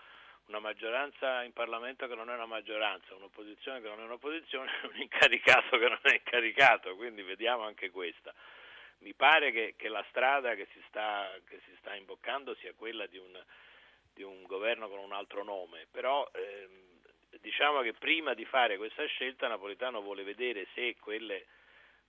[0.46, 5.00] una maggioranza in Parlamento che non è una maggioranza, un'opposizione che non è un'opposizione, un
[5.00, 8.34] incaricato che non è incaricato, quindi vediamo anche questa.
[8.98, 13.06] Mi pare che, che la strada che si, sta, che si sta imboccando sia quella
[13.06, 13.42] di un,
[14.12, 16.90] di un governo con un altro nome, però ehm,
[17.40, 21.46] diciamo che prima di fare questa scelta Napolitano vuole vedere se quelle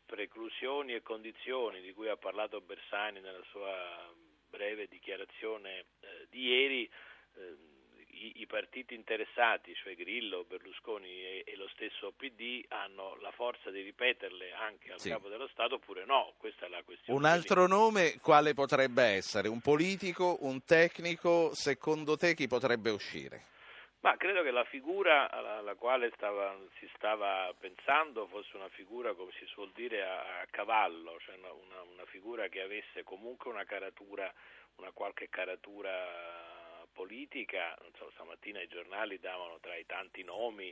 [0.06, 4.12] preclusioni e condizioni di cui ha parlato Bersani nella sua
[4.50, 6.84] breve dichiarazione eh, di ieri,
[7.36, 7.56] eh,
[8.10, 13.72] i, i partiti interessati, cioè Grillo, Berlusconi e, e lo stesso PD, hanno la forza
[13.72, 15.10] di ripeterle anche al Sì.
[15.10, 17.18] capo dello Stato oppure no, questa è la questione.
[17.18, 19.48] Un altro nome quale potrebbe essere?
[19.48, 21.56] Un politico, un tecnico?
[21.56, 23.46] Secondo te chi potrebbe uscire?
[24.04, 29.32] Ma credo che la figura alla, quale stava- si stava pensando fosse una figura, come
[29.40, 33.64] si suol dire, a, a cavallo, cioè una, una- una figura che avesse comunque una
[33.64, 34.30] caratura,
[34.76, 37.78] una qualche caratura politica.
[37.98, 40.70] So, stamattina i giornali davano tra i tanti nomi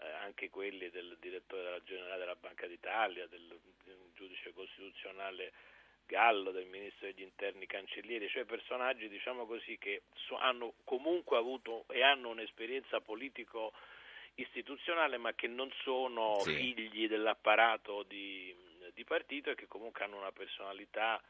[0.00, 3.46] eh, anche quelli del direttore della generale della Banca d'Italia, del,
[3.84, 5.52] del giudice costituzionale
[6.06, 10.02] Gallo, del ministro degli interni Cancellieri, cioè personaggi diciamo così che
[10.40, 13.72] hanno comunque avuto e hanno un'esperienza politico
[14.36, 16.54] istituzionale ma che non sono Sì.
[16.54, 18.54] figli dell'apparato di,
[18.94, 21.20] di partito e che comunque hanno una personalità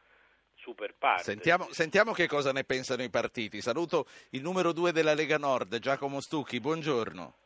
[0.57, 1.23] super parte.
[1.23, 3.61] Sentiamo, sentiamo che cosa ne pensano i partiti.
[3.61, 7.46] Saluto il numero due della Lega Nord, Giacomo Stucchi, buongiorno.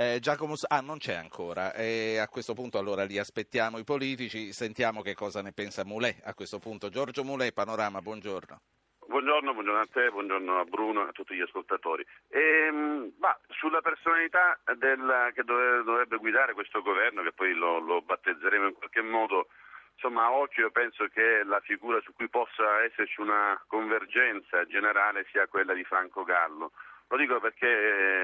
[0.00, 1.74] Eh, Giacomo, ah, non c'è ancora.
[1.74, 6.20] Eh, a questo punto allora li aspettiamo i politici, sentiamo che cosa ne pensa Moulet
[6.22, 6.88] a questo punto.
[6.88, 8.60] Giorgio Moulet, Panorama, buongiorno.
[9.08, 12.06] Buongiorno, buongiorno a te, buongiorno a Bruno e a tutti gli ascoltatori.
[12.28, 18.00] Ehm, bah, sulla personalità del, che dovrebbe, dovrebbe, guidare questo governo, che poi lo, lo
[18.00, 19.48] battezzeremo in qualche modo,
[19.94, 25.26] insomma a occhio io penso che la figura su cui possa esserci una convergenza generale
[25.32, 26.70] sia quella di Franco Gallo.
[27.08, 27.66] Lo dico perché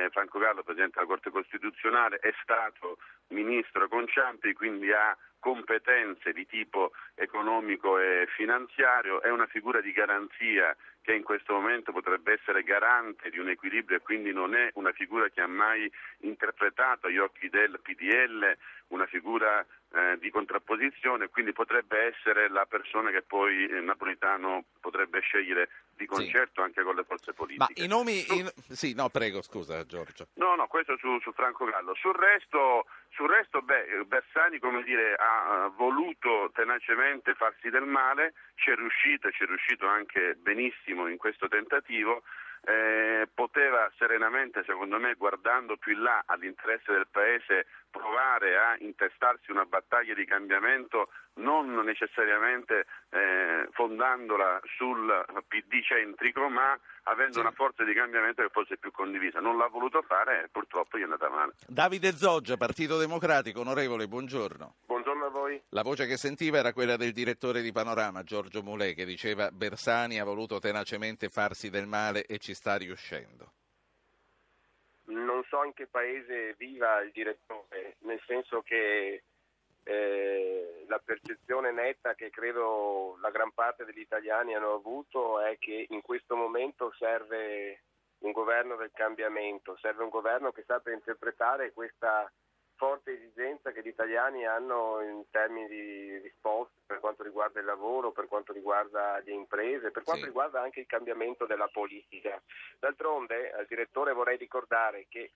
[0.05, 6.33] eh, Franco Gallo, Presidente della Corte Costituzionale, è stato ministro con Ciampi, quindi ha competenze
[6.33, 12.33] di tipo economico e finanziario, è una figura di garanzia che in questo momento potrebbe
[12.33, 17.09] essere garante di un equilibrio e quindi non è una figura che ha mai interpretato
[17.09, 18.57] agli occhi del PDL
[18.94, 25.20] una figura eh, di contrapposizione, quindi potrebbe essere la persona che poi eh, Napolitano potrebbe
[25.20, 26.66] scegliere di concerto sì.
[26.66, 27.74] anche con le forze politiche.
[27.78, 28.20] Ma i nomi...
[28.20, 28.35] Su...
[28.35, 28.50] In...
[28.68, 30.28] Sì, no, prego, scusa Giorgio.
[30.35, 31.94] No, no, questo su, su Franco Gallo.
[31.94, 38.70] Sul resto, sul resto beh, Bersani, come dire, ha voluto tenacemente farsi del male, ci
[38.70, 42.22] è riuscito e ci è riuscito anche benissimo in questo tentativo.
[42.66, 43.28] Eh,
[43.74, 49.64] poteva serenamente, secondo me, guardando più in là all'interesse del Paese, provare a intestarsi una
[49.64, 57.40] battaglia di cambiamento non necessariamente eh, fondandola sul PD centrico, ma avendo sì.
[57.40, 59.40] una forza di cambiamento che fosse più condivisa.
[59.40, 61.54] Non l'ha voluto fare e purtroppo gli è andata male.
[61.66, 64.76] Davide Zoggia, Partito Democratico, onorevole, buongiorno.
[64.87, 65.60] Buongiorno a voi.
[65.70, 70.20] La voce che sentiva era quella del direttore di Panorama, Giorgio Mulè, che diceva Bersani
[70.20, 73.52] ha voluto tenacemente farsi del male e ci sta riuscendo
[75.07, 79.23] non so in che paese viva il direttore, nel senso che
[79.83, 85.87] eh, la percezione netta che credo la gran parte degli italiani hanno avuto è che
[85.90, 87.83] in questo momento serve
[88.19, 92.31] un governo del cambiamento, serve un governo che sappia interpretare questa
[92.76, 98.12] forte esigenza che gli italiani hanno in termini di risposte per quanto riguarda il lavoro,
[98.12, 100.28] per quanto riguarda le imprese, per quanto sì.
[100.28, 102.40] riguarda anche il cambiamento della politica.
[102.78, 105.32] D'altronde al direttore vorrei ricordare che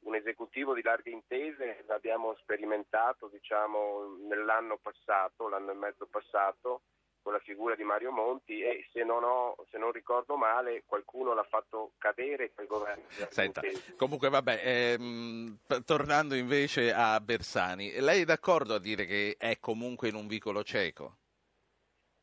[0.00, 6.82] un esecutivo di larghe intese l'abbiamo sperimentato diciamo, nell'anno passato, l'anno e mezzo passato,
[7.28, 11.34] con la figura di Mario Monti e se non, ho, se non ricordo male qualcuno
[11.34, 13.04] l'ha fatto cadere quel governo.
[13.28, 13.60] Senta,
[13.98, 20.08] comunque vabbè, ehm, tornando invece a Bersani, lei è d'accordo a dire che è comunque
[20.08, 21.16] in un vicolo cieco?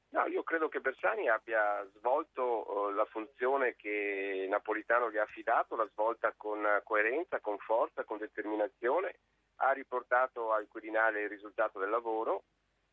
[0.10, 5.76] No, io credo che Bersani abbia svolto uh, la funzione che Napolitano gli ha affidato,
[5.76, 9.20] l'ha svolta con coerenza, con forza, con determinazione,
[9.58, 12.46] ha riportato al Quirinale il risultato del lavoro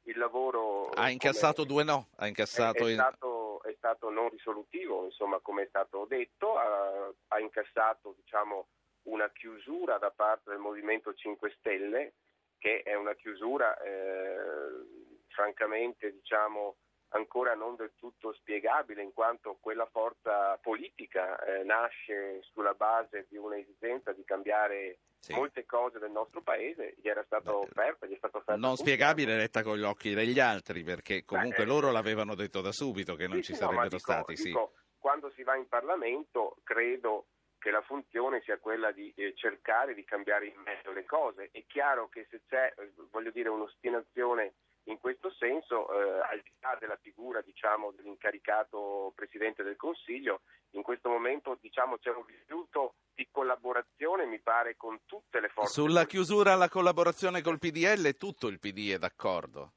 [0.04, 0.88] il lavoro...
[0.90, 2.86] Ha incassato due no, ha incassato...
[2.86, 8.14] È, è, stato, è stato, non risolutivo, insomma, come è stato detto, ha, ha incassato
[8.16, 8.68] diciamo,
[9.04, 12.14] una chiusura da parte del Movimento 5 Stelle,
[12.58, 16.76] che è una chiusura eh, francamente diciamo,
[17.12, 23.36] ancora non del tutto spiegabile, in quanto quella forza politica eh, nasce sulla base di
[23.36, 25.34] un'esigenza di cambiare sì.
[25.34, 28.60] molte cose del nostro paese, gli era stato offerto, gli è stato offerto.
[28.60, 32.72] Non spiegabile letta con gli occhi degli altri, perché comunque Beh, loro l'avevano detto da
[32.72, 34.34] subito che non sì, ci sarebbero no, stati.
[34.34, 37.26] Dico, quando si va in Parlamento, credo
[37.58, 41.50] che la funzione sia quella di eh, cercare di cambiare in meglio le cose.
[41.52, 46.52] È chiaro che se c'è, eh, voglio dire, un'ostinazione in questo senso, eh, al di
[46.60, 50.40] là della figura diciamo, dell'incaricato Presidente del Consiglio,
[50.70, 55.72] in questo momento diciamo, c'è un rifiuto di collaborazione, mi pare, con tutte le forze.
[55.72, 59.72] Sulla chiusura alla collaborazione col PDL tutto il PD è d'accordo?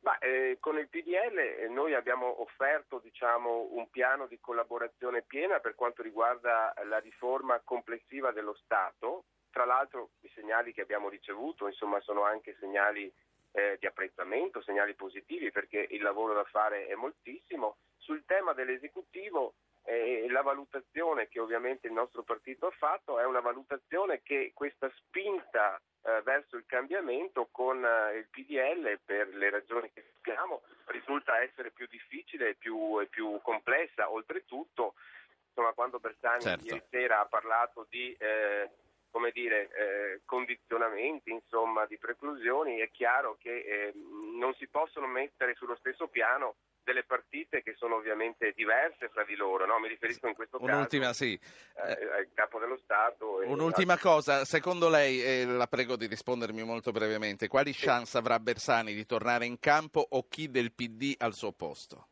[0.00, 5.58] Ma, eh, con il PDL eh, noi abbiamo offerto diciamo, un piano di collaborazione piena
[5.58, 9.24] per quanto riguarda la riforma complessiva dello Stato.
[9.50, 13.12] Tra l'altro i segnali che abbiamo ricevuto insomma, sono anche segnali
[13.52, 17.76] eh, di apprezzamento, segnali positivi perché il lavoro da fare è moltissimo.
[17.96, 23.40] Sul tema dell'esecutivo eh, la valutazione che ovviamente il nostro partito ha fatto è una
[23.40, 29.90] valutazione che questa spinta eh, verso il cambiamento con eh, il PDL per le ragioni
[29.92, 34.10] che sappiamo risulta essere più difficile e più, più complessa.
[34.10, 34.94] Oltretutto,
[35.48, 36.64] insomma, quando Bersani certo.
[36.64, 38.70] ieri sera ha parlato di eh,
[39.10, 43.92] come dire, eh, condizionamenti, insomma, di preclusioni, è chiaro che eh,
[44.38, 46.56] non si possono mettere sullo stesso piano
[46.88, 49.78] delle partite che sono ovviamente diverse fra di loro, no?
[49.78, 51.38] mi riferisco in questo Un'ultima, caso sì.
[51.84, 53.42] eh, al capo dello Stato.
[53.44, 58.94] Un'ultima cosa, secondo lei, e la prego di rispondermi molto brevemente, quali chance avrà Bersani
[58.94, 62.07] di tornare in campo o chi del PD al suo posto?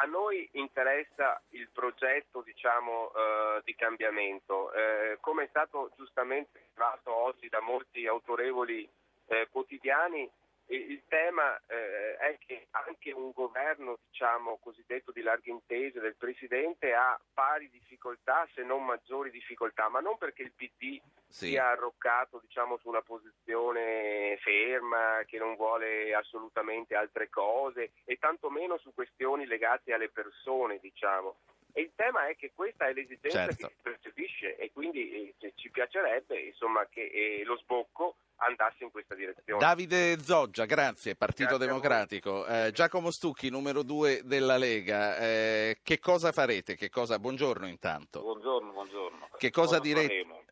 [0.00, 4.72] A noi interessa il progetto diciamo, eh, di cambiamento.
[4.72, 8.88] Eh, come è stato giustamente fatto oggi da molti autorevoli
[9.26, 10.30] eh, quotidiani,
[10.74, 16.92] il tema eh, è che anche un governo diciamo, cosiddetto di larghe intese del Presidente
[16.94, 21.48] ha pari difficoltà, se non maggiori difficoltà, ma non perché il PD Sì.
[21.48, 28.78] sia arroccato diciamo, su una posizione ferma, che non vuole assolutamente altre cose e tantomeno
[28.78, 30.78] su questioni legate alle persone.
[30.78, 31.36] Diciamo.
[31.72, 33.66] E il tema è che questa è l'esigenza Certo.
[33.68, 38.90] che si percepisce e quindi eh, ci piacerebbe insomma, che eh, lo sbocco andasse in
[38.90, 39.58] questa direzione.
[39.58, 41.66] Davide Zoggia, grazie, Partito Grazie.
[41.66, 42.46] Democratico.
[42.46, 46.76] Eh, Giacomo Stucchi, numero due della Lega, eh, che cosa farete?
[46.76, 47.18] Che cosa...
[47.18, 48.20] Buongiorno intanto.
[48.20, 49.28] Buongiorno, buongiorno.
[49.36, 50.06] Che cosa direte?
[50.06, 50.42] faremo?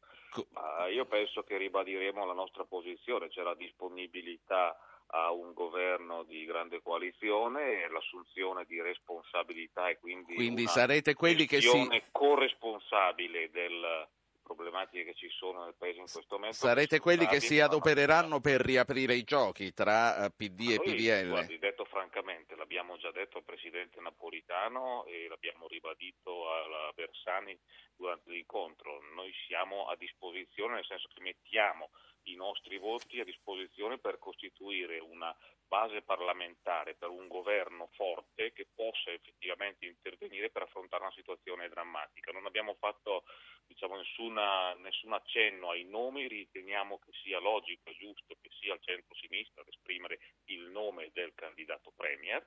[0.51, 4.76] Ma io penso che ribadiremo la nostra posizione, c'è la disponibilità
[5.09, 11.14] a un governo di grande coalizione e l'assunzione di responsabilità e quindi, Quindi una sarete
[11.14, 12.03] quelli che si...
[12.11, 14.09] corresponsabile delle
[14.47, 16.57] problematiche che ci sono nel Paese in questo momento.
[16.57, 21.28] Sarete quelli che si adopereranno per riaprire i giochi tra eh, PD e PDL.
[21.28, 27.59] guardi, detto francamente, l'abbiamo già detto al Presidente Napolitano e l'abbiamo ribadito alla Bersani
[27.97, 29.01] durante l'incontro.
[29.14, 31.90] Noi siamo a disposizione, nel senso che mettiamo
[32.27, 35.35] i nostri voti a disposizione per costituire una
[35.66, 42.31] base parlamentare per un governo forte che possa effettivamente intervenire per affrontare una situazione drammatica.
[42.31, 43.24] Non abbiamo fatto
[43.66, 48.81] diciamo, nessuna, nessun accenno ai nomi, riteniamo che sia logico e giusto che sia il
[48.81, 52.45] centro-sinistra ad esprimere il nome del candidato Premier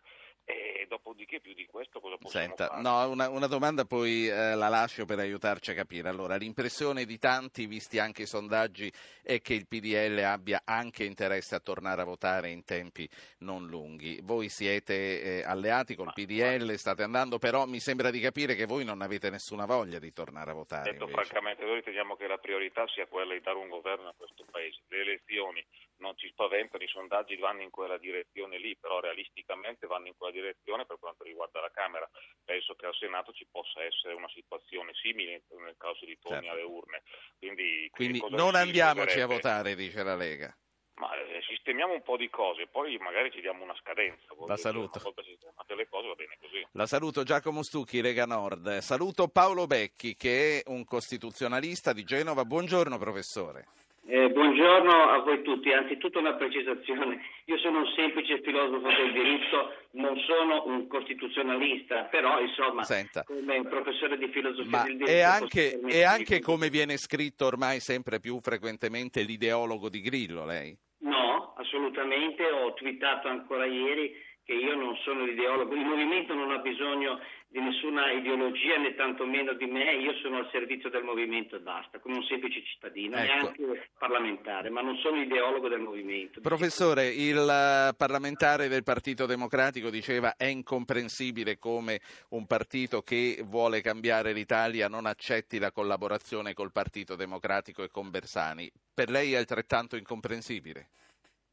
[0.50, 2.82] e dopodiché più di questo cosa possiamo Senta, fare?
[2.82, 6.10] no, una, una domanda poi eh, la lascio per aiutarci a capire.
[6.10, 11.56] Allora, l'impressione di tanti, visti anche i sondaggi, è che il PDL abbia anche interesse
[11.56, 13.08] a tornare a votare in tempi
[13.40, 14.20] non lunghi.
[14.24, 18.84] Voi siete eh, alleati col PDL, state andando, però mi sembra di capire che voi
[18.84, 20.92] non avete nessuna voglia di tornare a votare.
[20.92, 21.24] Detto invece.
[21.24, 24.82] francamente, noi riteniamo che la priorità sia quella di dare un governo a questo Paese.
[24.88, 25.64] Le elezioni
[26.00, 30.34] non ci spaventano, i sondaggi vanno in quella direzione lì, però realisticamente vanno in quella
[30.34, 32.10] direzione per quanto riguarda la Camera.
[32.44, 36.52] Penso che al Senato ci possa essere una situazione simile nel caso di torni Certo.
[36.52, 37.04] alle urne.
[37.38, 40.56] Quindi, Quindi non ci andiamoci a votare, dice la Lega.
[40.96, 44.34] Ma eh, sistemiamo un po' di cose, poi magari ci diamo una scadenza.
[44.46, 45.00] La saluto.
[45.00, 46.66] Cose va bene così.
[46.74, 48.80] La saluto Giacomo Stucchi, Lega Nord.
[48.80, 52.44] Saluto Paolo Becchi, che è un costituzionalista di Genova.
[52.44, 53.66] Buongiorno, professore.
[54.12, 59.72] Eh, buongiorno a voi tutti, anzitutto una precisazione, io sono un semplice filosofo del diritto,
[59.92, 63.22] non sono un costituzionalista, però insomma Senta.
[63.22, 67.80] come professore di filosofia Ma del diritto posso anche, è anche come viene scritto ormai
[67.82, 70.76] sempre più frequentemente l'ideologo di Grillo, lei?
[71.02, 74.12] No, assolutamente, ho twittato ancora ieri
[74.44, 77.20] che io non sono l'ideologo, il movimento non ha bisogno
[77.52, 81.98] di nessuna ideologia né tantomeno di me, io sono al servizio del movimento e basta,
[82.00, 83.26] come un semplice cittadino, Ecco.
[83.26, 86.42] neanche parlamentare, ma non sono ideologo del movimento.
[86.42, 93.82] Professore, il eh, parlamentare del Partito Democratico diceva è incomprensibile come un partito che vuole
[93.82, 98.70] cambiare l'Italia non accetti la collaborazione col Partito Democratico e con Bersani.
[98.94, 100.90] Per lei è altrettanto incomprensibile?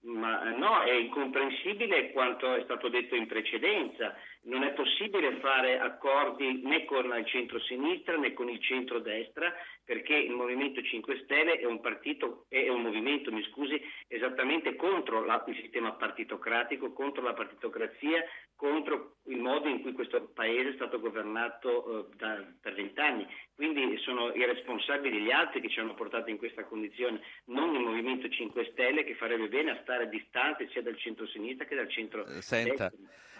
[0.07, 4.15] Ma eh, no, è incomprensibile quanto è stato detto in precedenza.
[4.47, 9.53] Non è possibile fare accordi né con il centro-sinistra né con il centro-destra
[9.85, 15.25] perché il Movimento 5 Stelle è un partito, è un movimento, mi scusi, esattamente contro
[15.25, 18.25] la- il sistema partitocratico, contro la partitocrazia,
[18.55, 23.27] contro il modo in cui questo paese è stato governato eh, da- per vent'anni.
[23.55, 27.81] Quindi sono i responsabili gli altri che ci hanno portato in questa condizione, non il
[27.81, 32.25] Movimento 5 Stelle che farebbe bene a stare distante sia dal centro-sinistra che dal centro
[32.27, 32.93] Eh, Senta,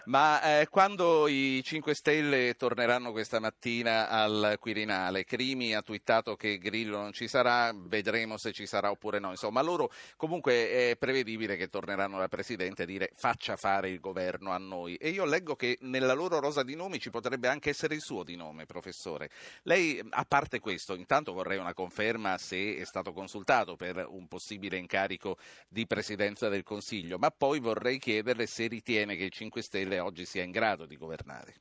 [0.07, 6.59] ma eh, quando i 5 Stelle torneranno questa mattina al Quirinale, Crimi ha twittato che
[6.59, 9.31] Grillo non ci sarà, vedremo se ci sarà oppure no.
[9.31, 14.51] Insomma, loro comunque è prevedibile che torneranno da Presidente a dire faccia fare il governo
[14.53, 14.95] a noi.
[14.97, 18.23] E io leggo che nella loro rosa di nomi ci potrebbe anche essere il suo
[18.23, 19.31] di nome, professore.
[19.63, 24.77] Lei, a parte questo, intanto vorrei una conferma se è stato consultato per un possibile
[24.77, 25.37] incarico
[25.69, 30.25] di Presidenza del Consiglio, ma poi vorrei chiederle se ritiene che il 5 Stelle oggi
[30.25, 31.55] sia in grado di governare.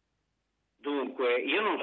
[0.77, 1.79] Dunque, io non,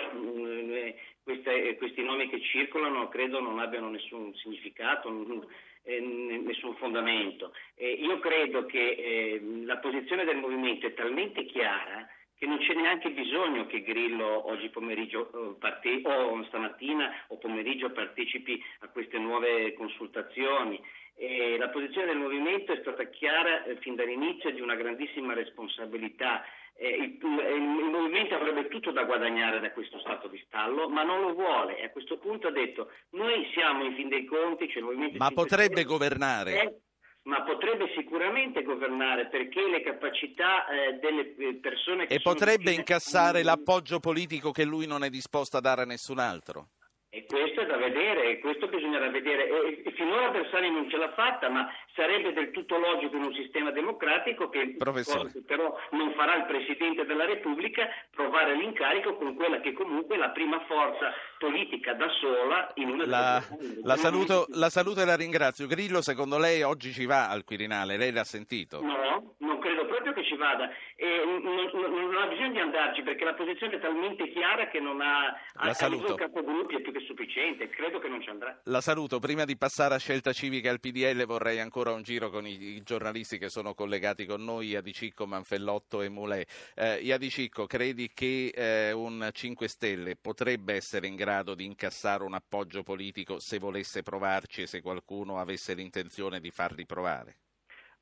[0.70, 5.48] eh, queste, questi nomi che circolano credo non abbiano nessun significato,
[5.82, 7.52] eh, nessun fondamento.
[7.76, 12.08] io credo che eh, la posizione del movimento è talmente chiara
[12.42, 17.92] che non c'è neanche bisogno che Grillo oggi pomeriggio eh, parte- o stamattina o pomeriggio
[17.92, 20.82] partecipi a queste nuove consultazioni.
[21.22, 26.42] E la posizione del movimento è stata chiara eh, fin dall'inizio di una grandissima responsabilità.
[26.74, 31.20] Eh, il, il, movimento avrebbe tutto da guadagnare da questo stato di stallo, ma non
[31.20, 34.78] lo vuole e a questo punto ha detto noi siamo in fin dei conti, cioè
[34.78, 35.18] il movimento...
[35.18, 36.60] Ma potrebbe governare?
[36.60, 36.74] È,
[37.22, 43.42] ma potrebbe sicuramente governare perché le capacità eh, delle eh, persone che e potrebbe incassare
[43.42, 43.44] mm.
[43.44, 46.70] l'appoggio politico che lui non è disposto a dare a nessun altro.
[47.14, 49.46] E questo è da vedere, questo bisognerà vedere.
[49.46, 53.34] E, e finora Bersani non ce l'ha fatta, ma sarebbe del tutto logico in un
[53.34, 59.74] sistema democratico che però non farà il Presidente della Repubblica provare l'incarico con quella che
[59.74, 63.42] comunque è la prima forza politica da sola in una la,
[63.82, 65.66] la saluto, la saluto e la ringrazio.
[65.66, 67.98] Grillo, secondo lei oggi ci va al Quirinale?
[67.98, 68.80] Lei l'ha sentito?
[68.80, 69.34] No,
[70.02, 70.68] proprio che ci vada.
[70.98, 75.00] Non, non, non ha bisogno di andarci perché la posizione è talmente chiara che non
[75.00, 76.14] ha, la ha saluto.
[76.14, 77.68] capogruppi è più che sufficiente.
[77.68, 78.60] Credo che non ci andrà.
[78.64, 79.18] La saluto.
[79.18, 82.82] Prima di passare a scelta civica al PDL vorrei ancora un giro con i, i
[82.82, 86.44] giornalisti che sono collegati con noi, Iadicicco, Manfellotto e Mulè.
[86.74, 92.34] Eh, Iadicicco, credi che eh, un 5 Stelle potrebbe essere in grado di incassare un
[92.34, 97.41] appoggio politico se volesse provarci e se qualcuno avesse l'intenzione di farli provare?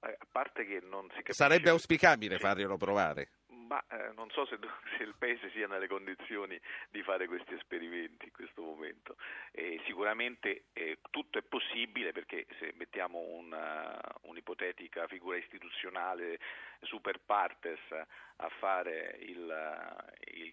[0.03, 1.35] A parte che non si capisce...
[1.35, 3.33] Sarebbe auspicabile farglielo provare?
[3.49, 4.59] Ma eh, non so se,
[4.97, 9.17] se, il Paese sia nelle condizioni di fare questi esperimenti in questo momento.
[9.53, 16.41] Eh, sicuramente eh, tutto è possibile perché se mettiamo una, un'ipotetica figura istituzionale
[16.81, 19.97] super partes a fare il,
[20.33, 20.53] il,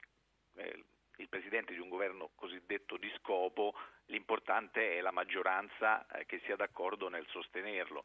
[0.56, 0.84] eh,
[1.18, 3.74] il Presidente di un governo cosiddetto di scopo,
[4.08, 8.04] l'importante è la maggioranza eh, che sia d'accordo nel sostenerlo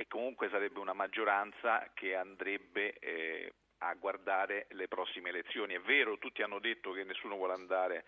[0.00, 5.74] e comunque sarebbe una maggioranza che andrebbe eh, a guardare le prossime elezioni.
[5.74, 8.06] È vero, tutti hanno detto che nessuno vuole andare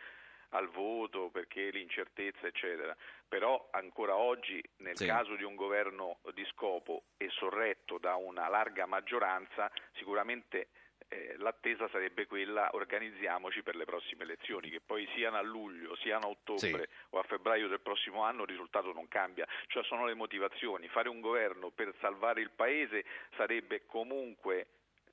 [0.54, 2.96] al voto perché l'incertezza eccetera,
[3.28, 5.04] però ancora oggi nel sì.
[5.04, 10.68] caso di un governo di scopo e sorretto da una larga maggioranza sicuramente
[11.12, 16.26] eh, l'attesa sarebbe quella organizziamoci per le prossime elezioni che poi siano a luglio, siano
[16.26, 17.06] a ottobre sì.
[17.10, 21.08] o a febbraio del prossimo anno il risultato non cambia, cioè sono le motivazioni, fare
[21.08, 23.04] un governo per salvare il paese
[23.36, 24.66] sarebbe comunque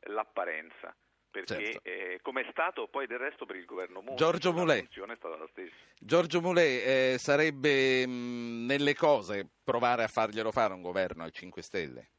[0.04, 0.96] l'apparenza
[1.30, 1.82] perché certo.
[1.84, 5.38] eh, come è stato poi del resto per il governo Monti Giorgio Mulè, è stata
[5.38, 5.76] la stessa.
[6.00, 11.62] Giorgio Mulè eh, sarebbe mh, nelle cose provare a farglielo fare un governo ai 5
[11.62, 12.10] Stelle?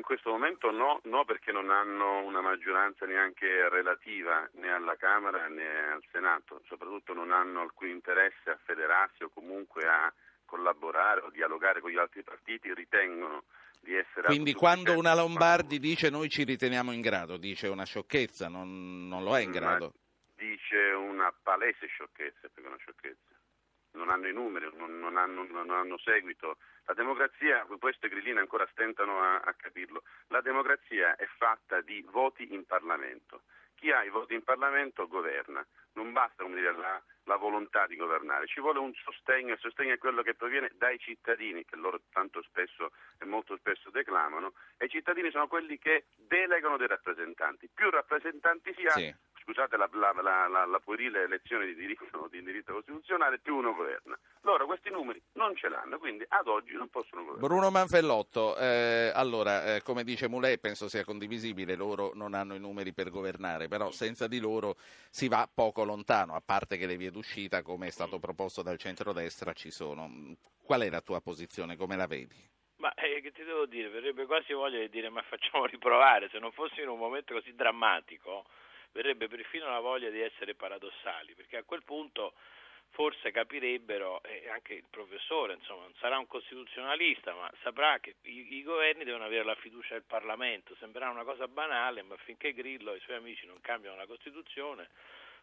[0.00, 5.46] In questo momento no, no, perché non hanno una maggioranza neanche relativa né alla Camera
[5.48, 10.10] né al Senato, soprattutto non hanno alcun interesse a federarsi o comunque a
[10.46, 13.44] collaborare o dialogare con gli altri partiti, ritengono
[13.78, 18.48] di essere Quindi quando una Lombardi dice noi ci riteniamo in grado, dice una sciocchezza,
[18.48, 19.92] non, non lo è in grado.
[20.34, 23.39] Dice una palese sciocchezza, perché è una sciocchezza.
[23.92, 26.58] Non hanno i numeri, non, non, hanno, non hanno, seguito.
[26.84, 32.04] La democrazia, questo i grillini ancora stentano a, a capirlo, la democrazia è fatta di
[32.10, 33.42] voti in Parlamento.
[33.74, 35.66] Chi ha i voti in Parlamento governa.
[35.94, 39.98] Non basta dire, la, la volontà di governare, ci vuole un sostegno, il sostegno è
[39.98, 44.88] quello che proviene dai cittadini, che loro tanto spesso e molto spesso declamano, e i
[44.88, 47.68] cittadini sono quelli che delegano dei rappresentanti.
[47.72, 49.14] Più rappresentanti si ha, sì
[49.50, 50.12] scusate la, la,
[50.48, 54.16] la, la, puerile lezione di diritto, di diritto costituzionale, più uno governa.
[54.42, 57.46] Loro questi numeri non ce l'hanno, quindi ad oggi non possono governare.
[57.46, 62.60] Bruno Manfellotto, eh, allora, eh, come dice Mulè, penso sia condivisibile, loro non hanno i
[62.60, 64.76] numeri per governare, però senza di loro
[65.10, 68.78] si va poco lontano, a parte che le vie d'uscita, come è stato proposto dal
[68.78, 70.36] centrodestra, ci sono.
[70.62, 72.48] Qual è la tua posizione, come la vedi?
[72.76, 73.88] Ma eh, che ti devo dire?
[73.88, 77.52] Verrebbe quasi voglia di dire ma facciamo riprovare, se non fosse in un momento così
[77.54, 78.44] drammatico
[78.92, 82.34] verrebbe perfino la voglia di essere paradossali, perché a quel punto
[82.90, 88.56] forse capirebbero, e anche il professore insomma, non sarà un costituzionalista, ma saprà che i,
[88.56, 90.74] i, governi devono avere la fiducia del Parlamento.
[90.78, 94.88] Sembrerà una cosa banale, ma finché Grillo e i suoi amici non cambiano la Costituzione,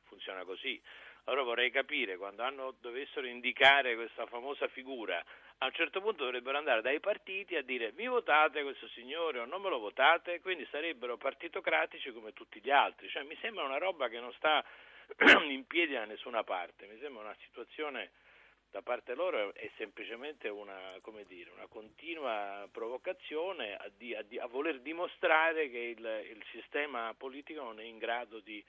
[0.03, 0.79] funziona così.
[1.25, 5.23] Allora vorrei capire, quando hanno, dovessero indicare questa famosa figura,
[5.59, 9.45] a un certo punto dovrebbero andare dai partiti a dire mi votate questo signore o
[9.45, 13.09] non me lo votate, quindi sarebbero partitocratici come tutti gli altri.
[13.09, 14.63] Cioè, mi sembra una roba che non sta
[15.49, 18.11] in piedi da nessuna parte, mi sembra una situazione
[18.69, 24.45] da parte loro è semplicemente una, dire, una continua provocazione a, di, a, di, a,
[24.45, 28.63] voler dimostrare che il, il sistema politico non è in grado di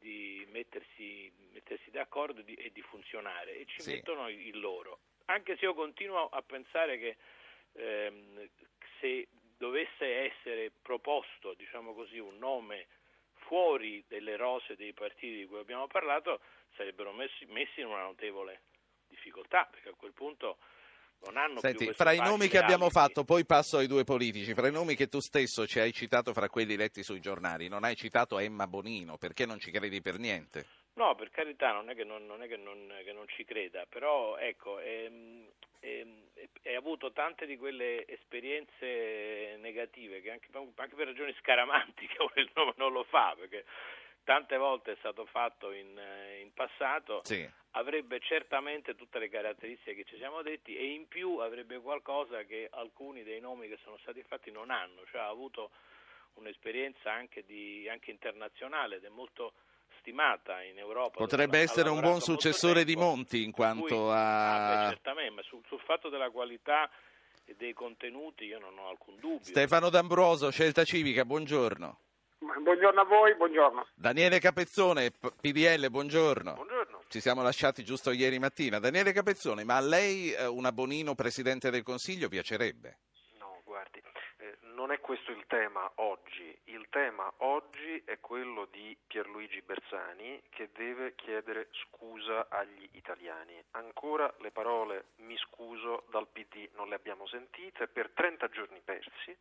[0.00, 3.92] di mettersi, mettersi d'accordo di, e di funzionare e ci Sì.
[3.92, 5.00] mettono il loro.
[5.30, 7.16] Anche se io continuo a pensare che
[7.74, 8.48] ehm,
[8.98, 12.88] se dovesse essere proposto, diciamo così, un nome
[13.46, 16.40] fuori delle rose dei partiti di cui abbiamo parlato,
[16.74, 18.62] sarebbero messi, messi in una notevole
[19.06, 20.58] difficoltà, perché a quel punto
[21.20, 22.98] non hanno Senti, fra i nomi che abbiamo alibi.
[22.98, 26.32] fatto, poi passo ai due politici, fra i nomi che tu stesso ci hai citato
[26.32, 30.18] fra quelli letti sui giornali, non hai citato Emma Bonino, perché non ci credi per
[30.18, 30.66] niente?
[31.00, 33.86] No, per carità, non è che non, non è che non, che non ci creda,
[33.86, 35.48] però ecco, ehm,
[35.80, 36.24] ehm,
[36.64, 42.16] hai avuto tante di quelle esperienze negative che anche, anche per ragioni scaramantiche
[42.76, 43.64] non lo fa, perché
[44.24, 45.98] tante volte è stato fatto in,
[46.42, 47.48] in passato, Sì.
[47.70, 52.68] avrebbe certamente tutte le caratteristiche che ci siamo detti e in più avrebbe qualcosa che
[52.70, 55.70] alcuni dei nomi che sono stati fatti non hanno, cioè ha avuto
[56.34, 59.54] un'esperienza anche, di, anche internazionale ed è molto
[60.10, 61.16] stimata in Europa.
[61.18, 64.88] Potrebbe essere un buon successore di tempo, Monti in per cui- quanto Ah, beh, a...
[64.90, 66.90] certamente, ma sul, sul fatto della qualità
[67.44, 69.44] e dei contenuti io non ho alcun dubbio.
[69.44, 71.98] Stefano D'Ambroso, Scelta Civica, buongiorno.
[72.62, 73.86] Buongiorno a voi, buongiorno.
[73.94, 76.54] Daniele Capezzone, PDL, buongiorno.
[76.54, 77.02] Buongiorno.
[77.08, 78.78] Ci siamo lasciati giusto ieri mattina.
[78.78, 82.98] Daniele Capezzone, ma a lei eh, una Bonino Presidente del Consiglio piacerebbe?
[84.80, 86.58] Non è questo il tema oggi.
[86.64, 93.62] Il tema oggi è quello di Pierluigi Bersani che deve chiedere scusa agli italiani.
[93.72, 99.36] Ancora le parole mi scuso dal PD non le abbiamo sentite per 30 giorni persi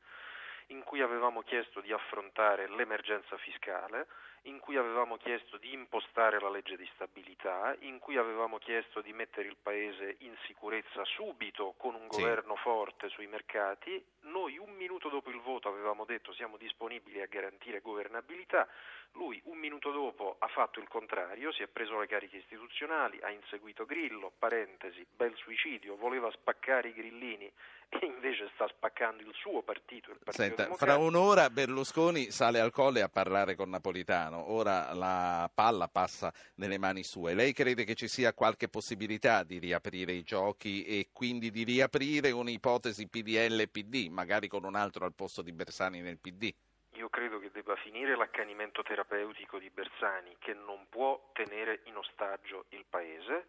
[0.67, 4.07] in cui avevamo chiesto di affrontare l'emergenza fiscale,
[4.43, 9.13] in cui avevamo chiesto di impostare la legge di stabilità, in cui avevamo chiesto di
[9.13, 12.21] mettere il Paese in sicurezza subito con un Sì.
[12.21, 14.03] governo forte sui mercati.
[14.21, 18.67] Noi un minuto dopo il voto avevamo detto siamo disponibili a garantire governabilità,
[19.13, 23.29] lui un minuto dopo ha fatto il contrario, si è preso le cariche istituzionali, ha
[23.31, 27.51] inseguito Grillo, parentesi, bel suicidio, voleva spaccare i grillini
[27.89, 30.77] e invece sta spaccando il suo partito, il Partito Senta, Democratico.
[30.85, 36.77] fra un'ora Berlusconi sale al colle a parlare con Napolitano, ora la palla passa nelle
[36.77, 37.33] mani sue.
[37.33, 42.31] Lei crede che ci sia qualche possibilità di riaprire i giochi e quindi di riaprire
[42.31, 46.53] un'ipotesi PDL PD, magari con un altro al posto di Bersani nel PD?
[46.93, 52.65] Io credo che debba finire l'accanimento terapeutico di Bersani che non può tenere in ostaggio
[52.69, 53.47] il Paese.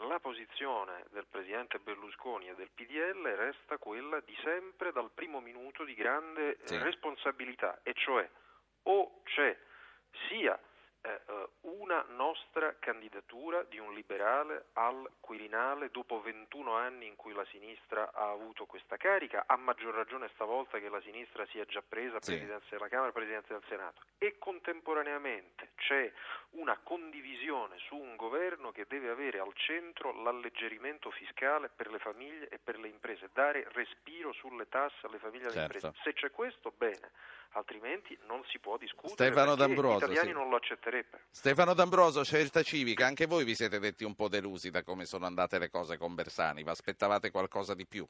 [0.00, 5.84] La posizione del Presidente Berlusconi e del PDL resta quella di sempre dal primo minuto
[5.84, 6.76] di grande Sì.
[6.78, 8.28] responsabilità, e cioè
[8.82, 9.56] o c'è
[10.28, 10.65] sia eh, eh,
[11.62, 18.12] una nostra candidatura di un liberale al Quirinale dopo 21 anni in cui la sinistra
[18.12, 22.18] ha avuto questa carica, a maggior ragione stavolta che la sinistra si è già presa
[22.20, 22.32] Sì.
[22.32, 26.10] Presidenza della Camera e Presidenza del Senato e contemporaneamente c'è
[26.50, 32.48] una condivisione su un governo che deve avere al centro l'alleggerimento fiscale per le famiglie
[32.48, 35.86] e per le imprese, dare respiro sulle tasse alle famiglie e alle Certo.
[35.86, 36.00] imprese.
[36.02, 37.10] Se c'è questo, bene,
[37.50, 40.34] altrimenti non si può discutere Stefano perché D'Ambroso, gli italiani sì.
[40.34, 40.95] non lo accetterebbero.
[41.30, 45.26] Stefano D'Ambroso, Scelta Civica, anche voi vi siete detti un po' delusi da come sono
[45.26, 48.06] andate le cose con Bersani, vi aspettavate qualcosa di più?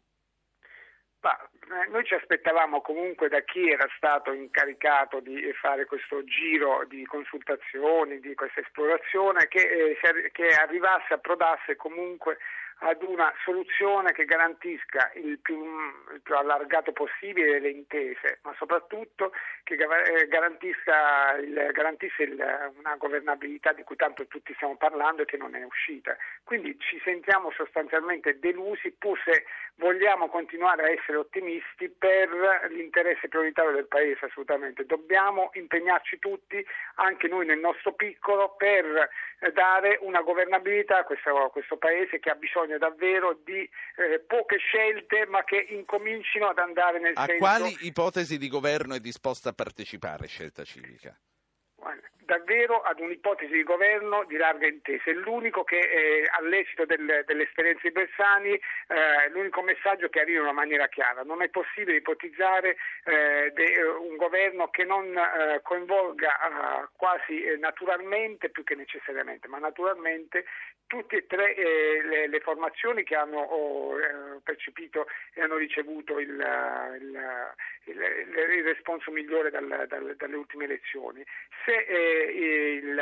[1.21, 6.85] Ma, eh, noi ci aspettavamo comunque da chi era stato incaricato di fare questo giro
[6.87, 12.39] di consultazioni, di questa esplorazione, che, eh, che arrivasse, approdasse comunque
[12.81, 15.57] ad una soluzione che garantisca il più,
[16.13, 22.97] il più allargato possibile le intese, ma soprattutto che eh, garantisca il- garantisse il- una
[22.97, 26.17] governabilità di cui tanto tutti stiamo parlando e che non è uscita.
[26.45, 29.47] Quindi ci sentiamo sostanzialmente delusi, pur se
[29.77, 32.29] vogliamo continuare a essere ottimisti per
[32.71, 34.85] l'interesse prioritario del Paese, assolutamente.
[34.85, 36.65] Dobbiamo impegnarci tutti,
[36.97, 39.09] anche noi nel nostro piccolo, per
[39.53, 44.59] dare una governabilità a questo, a questo Paese che ha bisogno davvero di eh, poche
[44.59, 49.51] scelte, ma che incomincino ad andare nel A senso quali ipotesi di governo è disposta
[49.51, 51.17] a partecipare Scelta Civica?
[51.75, 55.11] Guarda, davvero ad un'ipotesi di governo di larga intesa.
[55.11, 60.45] È l'unico che eh, all'esito del- dell'esperienza di Bersani eh, l'unico messaggio che arriva in
[60.45, 61.23] una maniera chiara.
[61.23, 66.31] Non è possibile ipotizzare eh, de- eh, un governo che non eh, coinvolga
[66.83, 70.45] eh, quasi naturalmente, più che necessariamente, ma naturalmente
[70.89, 73.97] tutte e tre le, le formazioni che hanno oh,
[74.45, 77.21] percepito e hanno ricevuto il, il,
[77.87, 81.25] il, il- il responso migliore dal- dal- dalle ultime elezioni.
[81.65, 81.85] Se
[82.17, 82.99] il,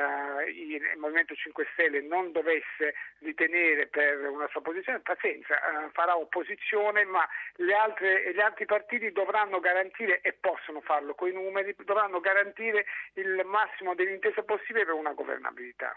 [0.55, 7.05] il, Movimento 5 Stelle non dovesse ritenere per una sua posizione, pazienza, eh, farà opposizione,
[7.05, 7.27] ma
[7.73, 13.43] altre, gli altri partiti dovranno garantire e possono farlo con i numeri, dovranno garantire il
[13.45, 15.97] massimo dell'intesa possibile per una governabilità.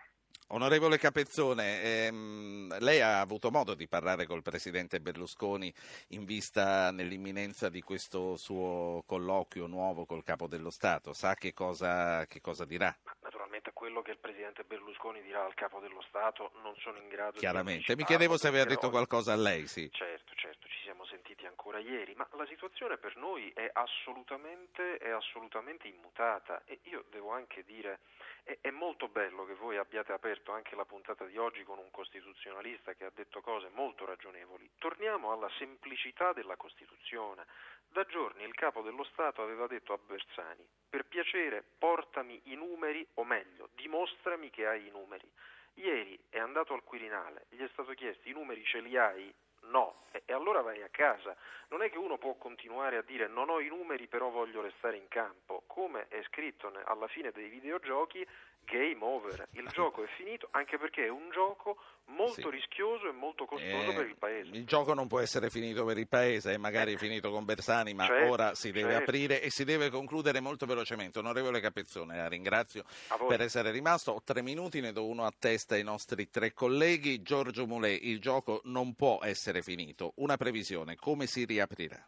[0.49, 5.73] Onorevole Capezzone, ehm, lei ha avuto modo di parlare col Presidente Berlusconi
[6.09, 11.11] in vista nell'imminenza di questo suo colloquio nuovo col Capo dello Stato.
[11.11, 12.95] Sa che cosa, che cosa dirà?
[13.21, 17.39] Naturalmente quello che il Presidente Berlusconi dirà al Capo dello Stato non sono in grado
[17.39, 17.93] Chiaramente.
[17.93, 19.89] di Mi chiedevo se aveva detto qualcosa a lei, sì.
[19.91, 25.09] Certo, certo, ci siamo sentiti ancora ieri, ma la situazione per noi è assolutamente, è
[25.09, 27.99] assolutamente immutata e io devo anche dire
[28.61, 32.93] è, molto bello che voi abbiate aperto anche la puntata di oggi con un costituzionalista
[32.93, 34.69] che ha detto cose molto ragionevoli.
[34.77, 37.45] Torniamo alla semplicità della Costituzione.
[37.89, 43.05] Da giorni il capo dello Stato aveva detto a Bersani, per piacere portami i numeri,
[43.15, 45.29] o meglio, dimostrami che hai i numeri.
[45.75, 49.33] Ieri è andato al Quirinale, gli è stato chiesto i numeri ce li hai?
[49.69, 51.35] No, e, allora vai a casa.
[51.69, 54.97] Non è che uno può continuare a dire non ho i numeri però voglio restare
[54.97, 55.63] in campo.
[55.67, 58.25] Come è scritto alla fine dei videogiochi,
[58.69, 62.49] game over, il gioco è finito anche perché è un gioco molto sì.
[62.49, 64.49] rischioso e molto costoso eh, per il paese.
[64.51, 66.97] Il gioco non può essere finito per il paese, è magari eh.
[66.97, 69.09] finito con Bersani, ma certo, ora si deve certo.
[69.09, 71.19] aprire e si deve concludere molto velocemente.
[71.19, 72.83] Onorevole Capezzone, la ringrazio
[73.27, 74.11] per essere rimasto.
[74.11, 77.21] Ho tre minuti, ne do uno a testa ai nostri tre colleghi.
[77.21, 80.13] Giorgio Mulè, il gioco non può essere finito.
[80.17, 82.07] Una previsione, come si riaprirà?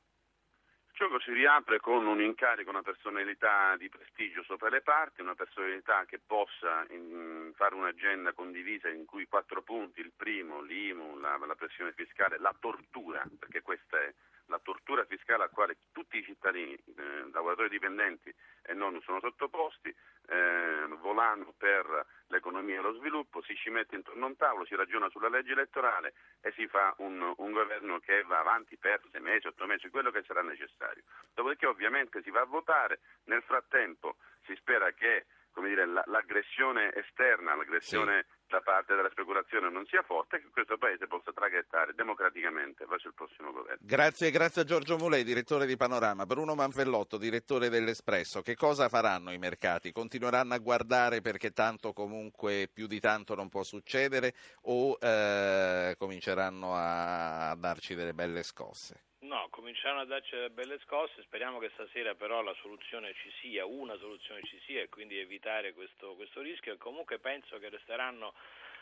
[0.99, 6.03] Gioco si riapre con un incarico, una personalità di prestigio sopra le parti, una personalità
[6.03, 11.55] che possa in, fare un'agenda condivisa in cui quattro punti, il primo, l'IMU, la, la
[11.55, 14.13] pressione fiscale, la tortura, perché questa è
[14.49, 18.33] la tortura fiscale a quale tutti i cittadini, eh, lavoratori dipendenti
[18.63, 19.89] e non sono sottoposti,
[20.27, 24.75] eh, volano per l'economia e lo sviluppo, si ci mette intorno a un tavolo, si
[24.75, 29.21] ragiona sulla legge elettorale e si fa un, un governo che va avanti per sei
[29.21, 31.03] mesi, otto mesi, quello che sarà necessario.
[31.33, 35.25] Dopodiché ovviamente si va a votare, nel frattempo si spera che
[35.61, 40.77] dire, l'aggressione esterna, l'aggressione sì da parte della speculazione non sia forte e che questo
[40.77, 43.77] Paese possa traghettare democraticamente verso il prossimo governo.
[43.81, 46.25] Grazie, grazie a Giorgio Mulei, direttore di Panorama.
[46.25, 48.41] Bruno Manfellotto, direttore dell'Espresso.
[48.41, 49.91] Che cosa faranno i mercati?
[49.91, 54.33] Continueranno a guardare perché tanto comunque più di tanto non può succedere
[54.63, 59.08] o eh, cominceranno a darci delle belle scosse?
[59.29, 63.63] No, cominciano a darci delle belle scosse, speriamo che stasera però la soluzione ci sia,
[63.63, 66.73] una soluzione ci sia e quindi evitare questo, questo rischio.
[66.73, 68.33] E comunque penso che resteranno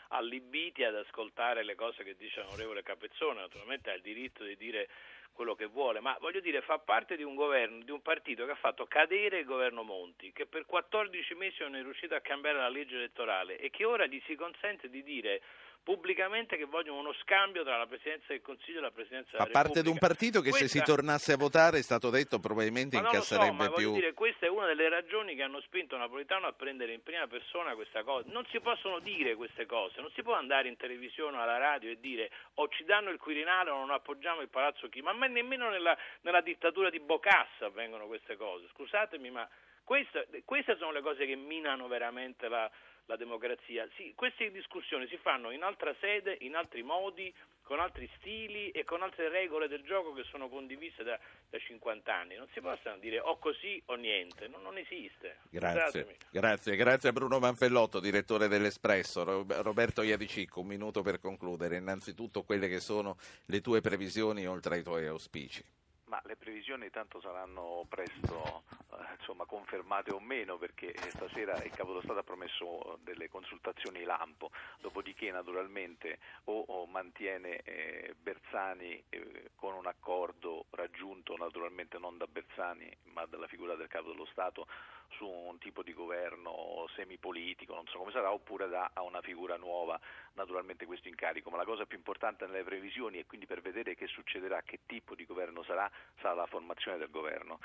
[0.08, 4.88] allibiti ad ascoltare le cose che dice l'onorevole Capezzone, naturalmente ha il diritto di dire
[5.34, 8.52] quello che vuole, ma voglio dire fa parte di un governo, di un partito che
[8.52, 12.56] ha fatto cadere il governo Monti, che per 14 mesi non è riuscito a cambiare
[12.56, 15.42] la legge elettorale e che ora gli si consente di dire
[15.82, 19.50] pubblicamente che vogliono uno scambio tra la Presidenza del Consiglio e la Presidenza della Fa
[19.50, 20.68] parte di un partito che questa...
[20.68, 23.92] se si tornasse a votare è stato detto probabilmente ma incasserebbe so, più.
[23.94, 27.74] Dire, questa è una delle ragioni che hanno spinto Napolitano a prendere in prima persona
[27.74, 28.28] questa cosa.
[28.30, 31.90] Non si possono dire queste cose, non si può andare in televisione o alla radio
[31.90, 35.70] e dire o ci danno il Quirinale o non appoggiamo il Palazzo Chi, ma nemmeno
[35.70, 38.66] nella, nella dittatura di Bocassa avvengono queste cose.
[38.74, 39.48] Scusatemi, ma
[39.84, 42.70] queste, queste sono le cose che minano veramente la,
[43.08, 43.88] la democrazia.
[43.96, 48.84] Sì, queste discussioni si fanno in altra sede, in altri modi, con altri stili e
[48.84, 51.18] con altre regole del gioco che sono condivise da,
[51.50, 52.36] da 50 anni.
[52.36, 55.38] Non si possono dire o così o niente, non, non esiste.
[55.50, 56.16] Grazie.
[56.30, 59.24] grazie, grazie a Bruno Manfellotto, direttore dell'Espresso.
[59.62, 61.76] Roberto Iadicicco, un minuto per concludere.
[61.76, 65.77] Innanzitutto quelle che sono le tue previsioni oltre ai tuoi auspici.
[66.08, 71.88] Ma le previsioni tanto saranno presto eh, insomma, confermate o meno perché stasera il Capo
[71.88, 74.50] dello Stato ha promesso delle consultazioni lampo,
[74.80, 82.90] dopodiché naturalmente o, mantiene eh, Bersani eh, con un accordo raggiunto naturalmente non da Bersani
[83.12, 84.66] ma dalla figura del Capo dello Stato
[85.10, 89.56] su un tipo di governo semipolitico, non so come sarà, oppure da a una figura
[89.56, 89.98] nuova
[90.34, 94.06] naturalmente questo incarico, ma la cosa più importante nelle previsioni e quindi per vedere che
[94.06, 95.90] succederà, che tipo di governo sarà,
[96.20, 97.60] sarà la formazione del governo.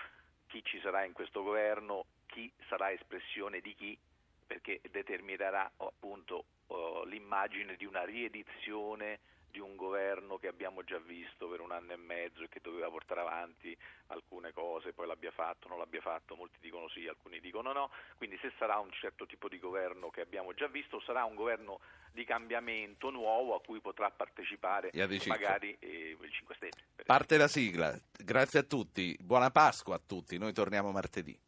[0.48, 3.98] Chi ci sarà in questo governo, chi sarà espressione di chi,
[4.46, 9.20] perché determinerà appunto uh, l'immagine di una riedizione
[9.54, 12.90] di un governo che abbiamo già visto per un anno e mezzo e che doveva
[12.90, 13.78] portare avanti
[14.08, 18.36] alcune cose, poi l'abbia fatto, non l'abbia fatto, molti dicono sì, alcuni dicono no, quindi
[18.42, 21.82] se sarà un certo tipo di governo che abbiamo già visto, sarà un governo
[22.12, 24.90] di cambiamento nuovo a cui potrà partecipare
[25.28, 26.84] magari eh, il 5 Stelle.
[27.06, 31.40] Parte la sigla, grazie a tutti, buona Pasqua a tutti, noi torniamo martedì.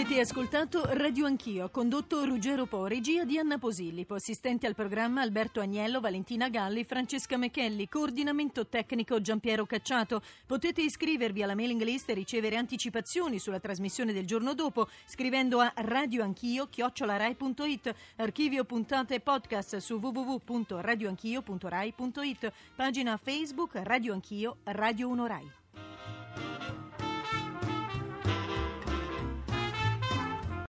[0.00, 5.60] Avete ascoltato Radio Anch'io, condotto Ruggero Po, regia di Anna Posillipo, assistente al programma Alberto
[5.60, 10.22] Agnello, Valentina Galli, Francesca Mechelli, coordinamento tecnico Giampiero Cacciato.
[10.46, 15.70] Potete iscrivervi alla mailing list e ricevere anticipazioni sulla trasmissione del giorno dopo scrivendo a
[15.76, 25.50] radioanchio.it, archivio puntate e podcast su www.radioanchio.rai.it, pagina Facebook Radio Anch'io, Radio 1 Rai.